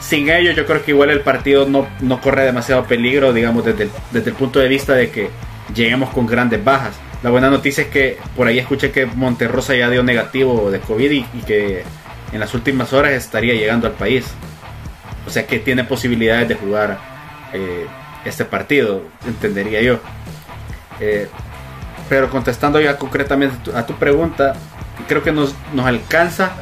sin 0.00 0.28
ellos 0.28 0.54
yo 0.54 0.66
creo 0.66 0.84
que 0.84 0.90
igual 0.90 1.10
el 1.10 1.20
partido 1.20 1.66
no, 1.66 1.86
no 2.00 2.20
corre 2.20 2.44
demasiado 2.44 2.84
peligro, 2.84 3.32
digamos, 3.32 3.64
desde 3.64 3.84
el, 3.84 3.90
desde 4.12 4.30
el 4.30 4.36
punto 4.36 4.58
de 4.58 4.68
vista 4.68 4.94
de 4.94 5.10
que 5.10 5.30
lleguemos 5.74 6.10
con 6.10 6.26
grandes 6.26 6.62
bajas. 6.62 6.94
La 7.22 7.30
buena 7.30 7.50
noticia 7.50 7.84
es 7.84 7.90
que 7.90 8.18
por 8.36 8.46
ahí 8.46 8.58
escuché 8.58 8.92
que 8.92 9.06
Monterrosa 9.06 9.74
ya 9.74 9.90
dio 9.90 10.02
negativo 10.02 10.70
de 10.70 10.80
COVID 10.80 11.10
y, 11.10 11.22
que 11.46 11.82
en 12.32 12.40
las 12.40 12.54
últimas 12.54 12.92
horas 12.92 13.12
estaría 13.12 13.54
llegando 13.54 13.86
al 13.86 13.94
país. 13.94 14.26
O 15.26 15.30
sea 15.30 15.46
que 15.46 15.58
tiene 15.58 15.82
posibilidades 15.84 16.48
de 16.48 16.54
jugar 16.54 16.98
eh, 17.52 17.86
este 18.24 18.44
partido, 18.44 19.02
entendería 19.26 19.80
yo. 19.80 19.98
Eh, 21.00 21.28
pero 22.08 22.30
contestando 22.30 22.80
ya 22.80 22.96
concretamente 22.96 23.72
a 23.74 23.86
tu 23.86 23.94
pregunta, 23.94 24.54
creo 25.08 25.22
que 25.22 25.32
nos, 25.32 25.54
nos 25.72 25.86
alcanza 25.86 26.52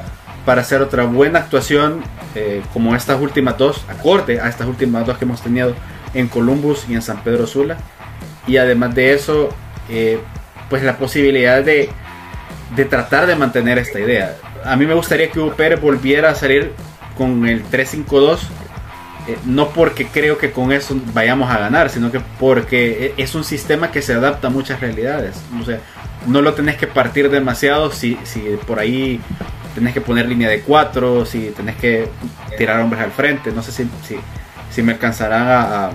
para 0.47 0.62
hacer 0.62 0.81
otra 0.81 1.05
buena 1.05 1.40
actuación 1.40 2.03
eh, 2.35 2.62
como 2.73 2.94
estas 2.97 3.20
últimas 3.20 3.57
dos, 3.59 3.85
acorde 3.88 4.40
a 4.40 4.49
estas 4.49 4.66
últimas 4.66 5.07
dos 5.07 5.18
que 5.18 5.25
hemos 5.25 5.40
tenido 5.40 5.75
en 6.14 6.29
Columbus 6.29 6.87
y 6.88 6.94
en 6.94 7.03
San 7.03 7.23
Pedro 7.23 7.47
Sula. 7.47 7.77
Y 8.47 8.57
además 8.57 8.94
de 8.94 9.14
eso, 9.14 9.51
eh, 9.88 10.18
pues 10.68 10.83
la 10.83 10.97
posibilidad 10.99 11.62
de, 11.62 11.90
de, 12.75 12.85
tratar 12.85 13.27
de 13.27 13.37
mantener 13.37 13.79
esta 13.79 14.01
idea. 14.01 14.37
A 14.64 14.77
mí 14.77 14.87
me 14.87 14.94
gustaría 14.94 15.31
que 15.31 15.38
Hugo 15.38 15.55
volviera 15.81 16.31
a 16.31 16.35
salir 16.35 16.73
con 17.16 17.47
el 17.47 17.64
3-5-2. 17.64 18.40
Eh, 19.27 19.38
no 19.47 19.70
porque 19.70 20.07
creo 20.07 20.37
que 20.37 20.51
con 20.51 20.73
eso 20.73 21.01
vayamos 21.14 21.51
a 21.51 21.59
ganar, 21.59 21.88
sino 21.88 22.12
que 22.12 22.20
porque 22.38 23.14
es 23.16 23.35
un 23.35 23.44
sistema 23.44 23.90
que 23.90 24.03
se 24.03 24.12
adapta 24.12 24.49
a 24.49 24.51
muchas 24.51 24.81
realidades. 24.81 25.40
O 25.61 25.64
sea, 25.64 25.81
no 26.27 26.42
lo 26.42 26.55
tenés 26.55 26.77
que 26.77 26.87
partir 26.87 27.31
demasiado 27.31 27.90
si, 27.90 28.18
si 28.25 28.40
por 28.66 28.79
ahí 28.79 29.20
tenés 29.74 29.92
que 29.92 30.00
poner 30.00 30.26
línea 30.26 30.48
de 30.48 30.60
cuatro, 30.60 31.24
si 31.24 31.50
tenés 31.50 31.76
que 31.76 32.08
tirar 32.56 32.80
hombres 32.80 33.02
al 33.02 33.10
frente. 33.10 33.52
No 33.52 33.62
sé 33.62 33.72
si, 33.72 33.88
si, 34.70 34.82
me 34.82 34.92
alcanzarán 34.92 35.48
a, 35.48 35.90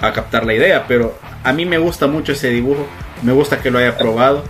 a, 0.00 0.12
captar 0.12 0.44
la 0.44 0.54
idea, 0.54 0.84
pero 0.86 1.18
a 1.44 1.52
mí 1.52 1.64
me 1.64 1.78
gusta 1.78 2.06
mucho 2.06 2.32
ese 2.32 2.50
dibujo. 2.50 2.86
Me 3.22 3.32
gusta 3.32 3.60
que 3.60 3.70
lo 3.70 3.78
haya 3.78 3.96
probado, 3.96 4.44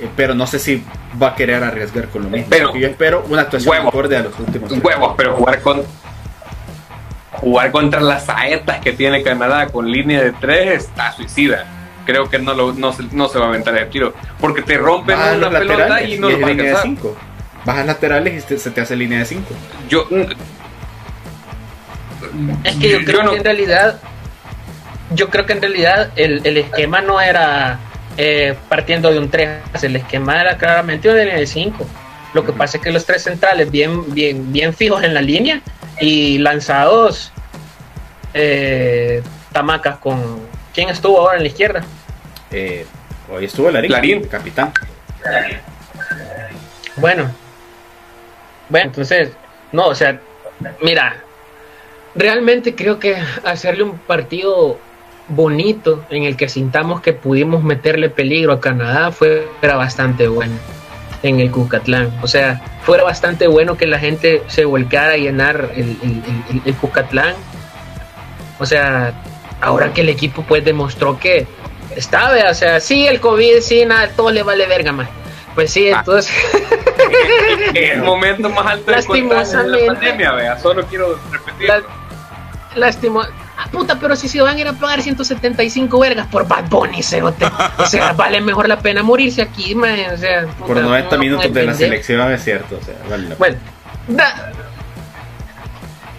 eh, 0.00 0.08
pero 0.16 0.34
no 0.34 0.46
sé 0.46 0.58
si 0.58 0.84
va 1.20 1.28
a 1.28 1.34
querer 1.34 1.62
arriesgar 1.62 2.08
con 2.08 2.24
lo 2.24 2.30
mismo. 2.30 2.46
Pero, 2.50 2.74
yo 2.76 2.86
espero 2.86 3.24
una 3.28 3.42
actuación 3.42 3.86
acorde 3.86 4.16
a 4.16 4.22
los 4.22 4.38
últimos. 4.38 4.72
Huevos, 4.72 5.14
pero 5.16 5.36
jugar 5.36 5.60
con 5.60 5.82
jugar 7.32 7.72
contra 7.72 8.00
las 8.00 8.26
saetas 8.26 8.80
que 8.80 8.92
tiene 8.92 9.22
Canadá 9.22 9.66
con 9.66 9.90
línea 9.90 10.22
de 10.22 10.32
tres 10.32 10.84
está 10.84 11.12
suicida 11.12 11.66
creo 12.04 12.28
que 12.28 12.38
no, 12.38 12.54
lo, 12.54 12.72
no, 12.72 12.92
se, 12.92 13.04
no 13.12 13.28
se 13.28 13.38
va 13.38 13.46
a 13.46 13.48
aventar 13.48 13.76
el 13.76 13.88
tiro. 13.88 14.12
Porque 14.40 14.62
te 14.62 14.76
rompen 14.76 15.16
una 15.36 15.50
pelota 15.50 16.02
y 16.02 16.18
no 16.18 16.30
lo 16.30 16.40
va 16.40 16.48
a 16.48 16.50
alcanzar 16.50 16.84
bajas 17.64 17.86
laterales 17.86 18.44
y 18.50 18.58
se 18.58 18.70
te 18.70 18.80
hace 18.80 18.96
línea 18.96 19.20
de 19.20 19.24
5. 19.24 19.44
Yo. 19.88 20.06
Es 22.64 22.76
que 22.76 22.90
yo 22.90 23.04
creo 23.04 23.30
que 23.30 23.36
en 23.36 23.44
realidad. 23.44 24.00
Yo 25.14 25.28
creo 25.28 25.44
que 25.44 25.52
en 25.52 25.60
realidad 25.60 26.10
el, 26.16 26.56
esquema 26.56 27.02
no 27.02 27.20
era 27.20 27.78
eh, 28.16 28.54
partiendo 28.70 29.12
de 29.12 29.18
un 29.18 29.28
3, 29.28 29.60
el 29.82 29.96
esquema 29.96 30.40
era 30.40 30.56
claramente 30.56 31.10
una 31.10 31.18
línea 31.18 31.36
de 31.36 31.46
5. 31.46 31.86
Lo 32.32 32.46
que 32.46 32.52
pasa 32.52 32.78
es 32.78 32.82
que 32.82 32.90
los 32.90 33.04
tres 33.04 33.24
centrales 33.24 33.70
bien, 33.70 34.14
bien, 34.14 34.50
bien 34.52 34.72
fijos 34.72 35.02
en 35.04 35.12
la 35.12 35.20
línea 35.20 35.60
y 36.00 36.38
lanzados 36.38 37.30
eh, 38.32 39.22
tamacas 39.52 39.98
con. 39.98 40.40
¿Quién 40.72 40.88
estuvo 40.88 41.18
ahora 41.18 41.36
en 41.36 41.42
la 41.42 41.48
izquierda? 41.48 41.84
Eh, 42.50 42.86
hoy 43.30 43.44
estuvo 43.44 43.70
Larín, 43.70 43.92
Larín. 43.92 44.24
capitán. 44.24 44.72
Bueno, 46.96 47.30
bueno, 48.72 48.86
entonces, 48.86 49.28
no, 49.70 49.88
o 49.88 49.94
sea, 49.94 50.18
mira, 50.80 51.22
realmente 52.14 52.74
creo 52.74 52.98
que 52.98 53.18
hacerle 53.44 53.82
un 53.82 53.98
partido 53.98 54.78
bonito 55.28 56.02
en 56.08 56.24
el 56.24 56.38
que 56.38 56.48
sintamos 56.48 57.02
que 57.02 57.12
pudimos 57.12 57.62
meterle 57.62 58.08
peligro 58.08 58.54
a 58.54 58.60
Canadá 58.62 59.12
fue 59.12 59.46
era 59.60 59.76
bastante 59.76 60.26
bueno 60.26 60.54
en 61.22 61.38
el 61.38 61.50
Cucatlán. 61.50 62.18
O 62.22 62.26
sea, 62.26 62.62
fuera 62.82 63.04
bastante 63.04 63.46
bueno 63.46 63.76
que 63.76 63.86
la 63.86 63.98
gente 63.98 64.42
se 64.46 64.64
volcara 64.64 65.12
a 65.12 65.16
llenar 65.18 65.72
el, 65.76 65.98
el, 66.64 66.74
Cucatlán. 66.74 67.34
O 68.58 68.64
sea, 68.64 69.12
ahora 69.60 69.92
que 69.92 70.00
el 70.00 70.08
equipo 70.08 70.42
pues 70.48 70.64
demostró 70.64 71.18
que 71.18 71.46
estaba, 71.94 72.38
o 72.50 72.54
sea, 72.54 72.80
sí, 72.80 73.06
el 73.06 73.20
COVID, 73.20 73.60
sí, 73.60 73.84
nada, 73.84 74.08
todo 74.16 74.30
le 74.30 74.42
vale 74.42 74.66
verga 74.66 74.92
más. 74.92 75.10
Pues 75.54 75.70
sí, 75.70 75.90
ah. 75.90 76.02
el 77.74 78.02
momento 78.02 78.48
más 78.48 78.66
alto 78.66 78.90
de 78.90 79.22
la 79.22 79.86
pandemia, 79.86 80.32
vea. 80.32 80.58
Solo 80.58 80.84
quiero 80.86 81.18
repetir. 81.30 81.70
Lástima. 82.74 83.28
Ah, 83.56 83.68
puta, 83.70 83.98
pero 84.00 84.16
si 84.16 84.28
se 84.28 84.40
van 84.40 84.56
a 84.56 84.60
ir 84.60 84.66
a 84.68 84.72
pagar 84.72 85.02
175 85.02 85.98
vergas 85.98 86.26
por 86.28 86.48
Bad 86.48 86.68
Bunny, 86.68 87.02
cerote. 87.02 87.46
O 87.78 87.86
sea, 87.86 88.12
vale 88.16 88.40
mejor 88.40 88.68
la 88.68 88.78
pena 88.78 89.02
morirse 89.02 89.42
aquí, 89.42 89.74
man. 89.74 89.98
O 90.14 90.16
sea, 90.16 90.46
por 90.66 90.80
90 90.80 91.18
minutos 91.18 91.52
de 91.52 91.64
la 91.64 91.74
selección, 91.74 92.32
es 92.32 92.42
cierto. 92.42 92.78
O 92.80 92.84
sea, 92.84 92.94
vale 93.08 93.34
bueno, 93.36 93.58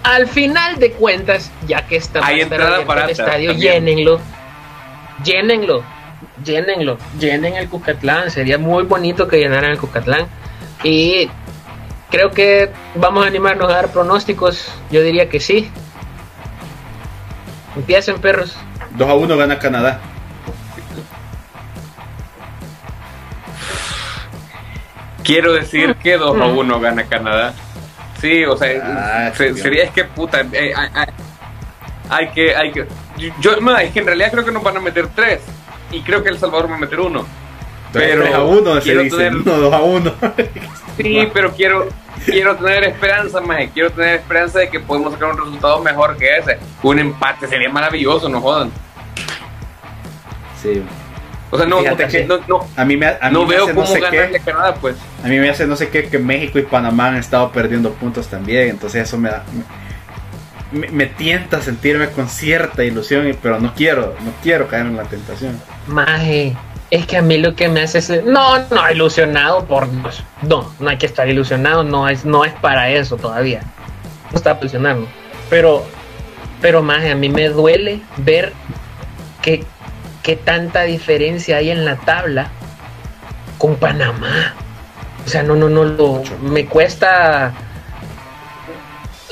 al 0.03 0.27
final 0.27 0.77
de 0.79 0.91
cuentas, 0.91 1.51
ya 1.65 1.85
que 1.87 1.95
está 1.97 2.25
Hay 2.25 2.41
entrada 2.41 2.85
para 2.85 3.05
el 3.05 3.09
estadio, 3.09 3.53
llénenlo. 3.53 4.19
Llénenlo 5.23 5.83
llénenlo, 6.43 6.97
llenen 7.19 7.55
el 7.55 7.69
Cucatlán, 7.69 8.31
sería 8.31 8.57
muy 8.57 8.83
bonito 8.83 9.27
que 9.27 9.37
llenaran 9.37 9.71
el 9.71 9.77
Cucatlán. 9.77 10.27
Y 10.83 11.29
creo 12.11 12.31
que 12.31 12.71
vamos 12.95 13.23
a 13.23 13.27
animarnos 13.27 13.69
a 13.71 13.75
dar 13.75 13.91
pronósticos, 13.91 14.69
yo 14.91 15.01
diría 15.01 15.29
que 15.29 15.39
sí. 15.39 15.71
Empiecen 17.75 18.19
perros. 18.19 18.55
2 18.91 19.09
a 19.09 19.13
1 19.15 19.37
gana 19.37 19.57
Canadá. 19.59 19.99
quiero 25.23 25.53
decir 25.53 25.95
que 25.95 26.17
2 26.17 26.39
a 26.39 26.45
1 26.45 26.79
gana 26.79 27.03
Canadá. 27.05 27.53
Sí, 28.19 28.45
o 28.45 28.55
sea, 28.57 29.27
Ah, 29.29 29.31
se- 29.35 29.53
sería 29.55 29.83
es 29.83 29.91
que 29.91 30.03
puta, 30.05 30.41
eh, 30.51 30.73
hay, 30.75 30.87
hay- 30.93 31.07
hay 32.09 32.27
que, 32.29 32.55
hay 32.55 32.71
que, 32.71 32.87
yo, 33.39 33.57
no, 33.59 33.77
es 33.77 33.91
que 33.91 33.99
en 33.99 34.05
realidad 34.05 34.31
creo 34.31 34.45
que 34.45 34.51
nos 34.51 34.63
van 34.63 34.77
a 34.77 34.79
meter 34.79 35.07
3 35.13 35.41
y 35.91 36.01
creo 36.01 36.23
que 36.23 36.29
El 36.29 36.37
Salvador 36.39 36.69
va 36.71 36.75
a 36.75 36.79
meter 36.79 36.99
uno. 36.99 37.25
Pero 37.93 38.23
3 38.23 38.35
a 38.35 38.41
1 38.43 38.75
se 38.75 38.81
quiero 38.81 39.01
dice, 39.03 39.17
tener- 39.17 39.45
no 39.45 39.57
2 39.57 39.73
a 39.73 39.81
1. 39.81 40.13
Sí, 40.97 41.27
pero 41.33 41.51
quiero, 41.53 41.87
quiero 42.23 42.55
tener 42.55 42.83
esperanza, 42.83 43.41
maje. 43.41 43.71
Quiero 43.73 43.89
tener 43.91 44.19
esperanza 44.19 44.59
de 44.59 44.69
que 44.69 44.79
podemos 44.79 45.11
sacar 45.13 45.31
un 45.31 45.37
resultado 45.39 45.79
mejor 45.81 46.15
que 46.17 46.37
ese. 46.37 46.59
Un 46.83 46.99
empate 46.99 47.47
sería 47.47 47.67
maravilloso, 47.69 48.29
no 48.29 48.39
jodan. 48.41 48.69
Sí. 50.61 50.83
O 51.49 51.57
sea, 51.57 51.65
no, 51.67 51.79
Fíjate 51.79 52.03
no, 52.05 52.09
que 52.11 52.25
no, 52.25 52.39
no, 52.47 52.67
A 52.77 52.85
mí 52.85 52.97
me, 52.97 53.07
a 53.07 53.17
mí 53.29 53.33
no 53.33 53.45
me 53.45 53.55
veo 53.55 53.63
hace 53.65 53.73
cómo 53.73 53.87
no 53.87 53.91
sé 53.93 53.99
ganarle 53.99 54.31
qué. 54.31 54.37
a 54.37 54.39
Canadá, 54.53 54.75
pues. 54.75 54.95
A 55.23 55.27
mí 55.27 55.37
me 55.39 55.49
hace 55.49 55.67
no 55.67 55.75
sé 55.75 55.89
qué 55.89 56.07
que 56.09 56.19
México 56.19 56.57
y 56.59 56.63
Panamá 56.63 57.07
han 57.09 57.17
estado 57.17 57.51
perdiendo 57.51 57.91
puntos 57.93 58.27
también. 58.27 58.69
Entonces 58.69 59.03
eso 59.07 59.17
me 59.17 59.29
da. 59.29 59.43
Me, 60.71 60.89
me 60.89 61.05
tienta 61.05 61.57
a 61.57 61.61
sentirme 61.61 62.09
con 62.09 62.27
cierta 62.29 62.83
ilusión, 62.83 63.35
pero 63.41 63.59
no 63.59 63.73
quiero, 63.75 64.15
no 64.23 64.31
quiero 64.41 64.67
caer 64.67 64.87
en 64.87 64.95
la 64.97 65.03
tentación. 65.03 65.59
Maje, 65.87 66.55
es 66.93 67.07
que 67.07 67.17
a 67.17 67.23
mí 67.23 67.39
lo 67.39 67.55
que 67.55 67.69
me 67.69 67.81
hace 67.81 67.97
es... 67.97 68.23
No, 68.23 68.59
no, 68.69 68.91
ilusionado 68.91 69.65
por 69.65 69.89
Dios. 69.89 70.23
No, 70.43 70.71
no 70.79 70.91
hay 70.91 70.97
que 70.99 71.07
estar 71.07 71.27
ilusionado, 71.27 71.83
no 71.83 72.07
es, 72.07 72.23
no 72.23 72.45
es 72.45 72.53
para 72.53 72.91
eso 72.91 73.17
todavía. 73.17 73.61
No 74.29 74.37
está 74.37 74.51
para 74.51 74.65
ilusionarnos. 74.65 75.09
Pero, 75.49 75.83
pero 76.61 76.83
maje, 76.83 77.09
a 77.09 77.15
mí 77.15 77.29
me 77.29 77.49
duele 77.49 77.99
ver 78.17 78.53
que, 79.41 79.63
que 80.21 80.35
tanta 80.35 80.83
diferencia 80.83 81.57
hay 81.57 81.71
en 81.71 81.83
la 81.83 81.95
tabla 81.95 82.49
con 83.57 83.75
Panamá. 83.77 84.53
O 85.25 85.27
sea, 85.27 85.41
no, 85.41 85.55
no, 85.55 85.69
no, 85.69 85.85
lo, 85.85 86.21
me 86.43 86.67
cuesta... 86.67 87.53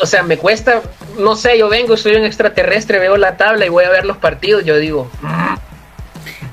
O 0.02 0.08
sea, 0.08 0.24
me 0.24 0.38
cuesta, 0.38 0.82
no 1.20 1.36
sé, 1.36 1.60
yo 1.60 1.70
vengo, 1.70 1.96
soy 1.96 2.16
un 2.16 2.26
extraterrestre, 2.26 2.98
veo 2.98 3.18
la 3.18 3.38
tabla 3.38 3.68
y 3.68 3.70
voy 3.70 3.84
a 3.84 3.92
ver 3.92 4.04
los 4.04 4.18
partidos, 4.18 4.66
yo 4.66 4.78
digo, 4.78 5.12
"Mm, 5.22 5.54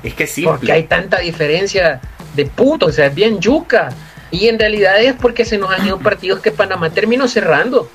Es 0.02 0.14
que 0.14 0.26
sí. 0.26 0.42
porque 0.42 0.72
hay 0.72 0.84
tanta 0.84 1.18
diferencia 1.18 2.00
de 2.34 2.46
puntos, 2.46 2.90
o 2.90 2.92
sea, 2.92 3.06
es 3.06 3.14
bien 3.14 3.40
yuca. 3.40 3.90
Y 4.30 4.48
en 4.48 4.58
realidad 4.58 5.00
es 5.00 5.14
porque 5.14 5.44
se 5.44 5.56
nos 5.56 5.70
han 5.70 5.86
ido 5.86 5.98
partidos 5.98 6.40
que 6.40 6.50
Panamá 6.50 6.90
terminó 6.90 7.26
cerrando, 7.28 7.88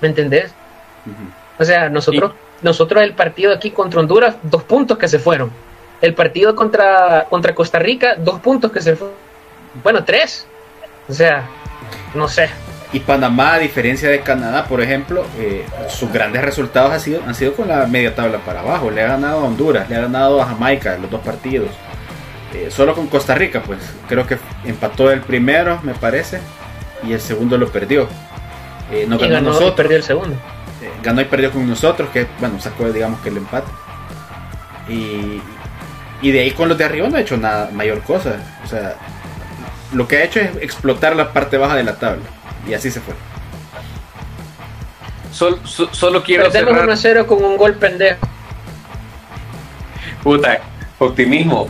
¿me 0.00 0.08
entendés? 0.08 0.52
O 1.58 1.64
sea, 1.64 1.88
nosotros, 1.88 2.32
nosotros 2.62 3.02
el 3.02 3.14
partido 3.14 3.52
aquí 3.52 3.70
contra 3.72 4.00
Honduras, 4.00 4.36
dos 4.42 4.62
puntos 4.62 4.98
que 4.98 5.08
se 5.08 5.18
fueron. 5.18 5.50
El 6.00 6.14
partido 6.14 6.54
contra, 6.54 7.26
contra 7.28 7.54
Costa 7.54 7.78
Rica, 7.78 8.14
dos 8.16 8.40
puntos 8.40 8.72
que 8.72 8.80
se 8.80 8.96
fueron. 8.96 9.16
Bueno, 9.82 10.04
tres. 10.04 10.46
O 11.08 11.12
sea, 11.12 11.46
no 12.14 12.28
sé. 12.28 12.48
Y 12.92 13.00
Panamá, 13.00 13.54
a 13.54 13.58
diferencia 13.58 14.08
de 14.08 14.20
Canadá, 14.20 14.64
por 14.64 14.80
ejemplo, 14.80 15.24
eh, 15.38 15.64
sus 15.88 16.12
grandes 16.12 16.42
resultados 16.42 16.92
han 16.92 17.00
sido, 17.00 17.22
han 17.24 17.34
sido 17.36 17.54
con 17.54 17.68
la 17.68 17.86
media 17.86 18.14
tabla 18.16 18.38
para 18.38 18.60
abajo. 18.60 18.90
Le 18.90 19.02
ha 19.02 19.08
ganado 19.08 19.40
a 19.40 19.44
Honduras, 19.44 19.88
le 19.88 19.94
ha 19.96 20.00
ganado 20.00 20.42
a 20.42 20.46
Jamaica 20.46 20.98
los 20.98 21.08
dos 21.10 21.20
partidos. 21.20 21.68
Eh, 22.52 22.68
solo 22.70 22.94
con 22.96 23.06
Costa 23.06 23.34
Rica, 23.36 23.62
pues 23.62 23.78
creo 24.08 24.26
que 24.26 24.38
empató 24.64 25.10
el 25.12 25.20
primero, 25.20 25.78
me 25.84 25.94
parece, 25.94 26.40
y 27.04 27.12
el 27.12 27.20
segundo 27.20 27.56
lo 27.56 27.68
perdió. 27.70 28.08
Eh, 28.90 29.06
no 29.06 29.18
Y 29.18 29.28
ganó 29.28 29.34
ganó 29.34 29.50
y 29.52 29.52
nosotros. 29.52 29.74
perdió 29.76 29.96
el 29.96 30.02
segundo. 30.02 30.36
Ganó 31.02 31.20
y 31.20 31.26
perdió 31.26 31.52
con 31.52 31.68
nosotros, 31.68 32.08
que 32.10 32.26
bueno, 32.40 32.58
sacó 32.60 32.90
digamos 32.92 33.20
que 33.20 33.28
el 33.28 33.36
empate. 33.36 33.70
Y, 34.88 35.40
y 36.20 36.30
de 36.32 36.40
ahí 36.40 36.50
con 36.50 36.68
los 36.68 36.76
de 36.76 36.84
arriba 36.84 37.08
no 37.08 37.16
ha 37.16 37.20
hecho 37.20 37.36
nada, 37.36 37.70
mayor 37.72 38.02
cosa. 38.02 38.36
O 38.64 38.66
sea, 38.66 38.96
lo 39.92 40.08
que 40.08 40.16
ha 40.18 40.24
hecho 40.24 40.40
es 40.40 40.56
explotar 40.56 41.14
la 41.14 41.32
parte 41.32 41.56
baja 41.56 41.76
de 41.76 41.84
la 41.84 41.96
tabla. 41.96 42.24
Y 42.68 42.74
así 42.74 42.90
se 42.90 43.00
fue. 43.00 43.14
Sol- 45.32 45.60
so- 45.64 45.92
solo 45.92 46.22
quiero 46.22 46.44
Perdemos 46.50 46.72
1 46.82 46.92
a 46.92 46.96
cerrar. 46.96 47.24
0 47.24 47.26
con 47.26 47.44
un 47.44 47.56
gol 47.56 47.74
pendejo. 47.74 48.18
Puta, 50.22 50.60
optimismo. 50.98 51.68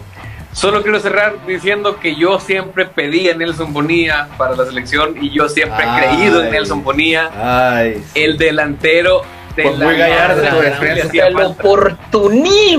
Solo 0.52 0.82
quiero 0.82 0.98
cerrar 0.98 1.46
diciendo 1.46 2.00
que 2.00 2.16
yo 2.16 2.40
siempre 2.40 2.84
pedí 2.86 3.28
a 3.30 3.34
Nelson 3.36 3.72
Bonilla 3.72 4.28
para 4.36 4.56
la 4.56 4.64
selección 4.64 5.14
y 5.22 5.30
yo 5.30 5.48
siempre 5.48 5.84
he 5.84 5.88
Ay. 5.88 6.16
creído 6.16 6.42
en 6.42 6.50
Nelson 6.50 6.82
Bonilla, 6.82 7.30
Ay, 7.76 8.02
el 8.16 8.36
delantero 8.36 9.22
de 9.54 9.62
Pues 9.62 9.78
la 9.78 9.84
muy 9.84 9.96
gallardo 9.96 10.42
hacía 11.04 11.26
El 11.28 11.36
oportunismo. 11.36 12.78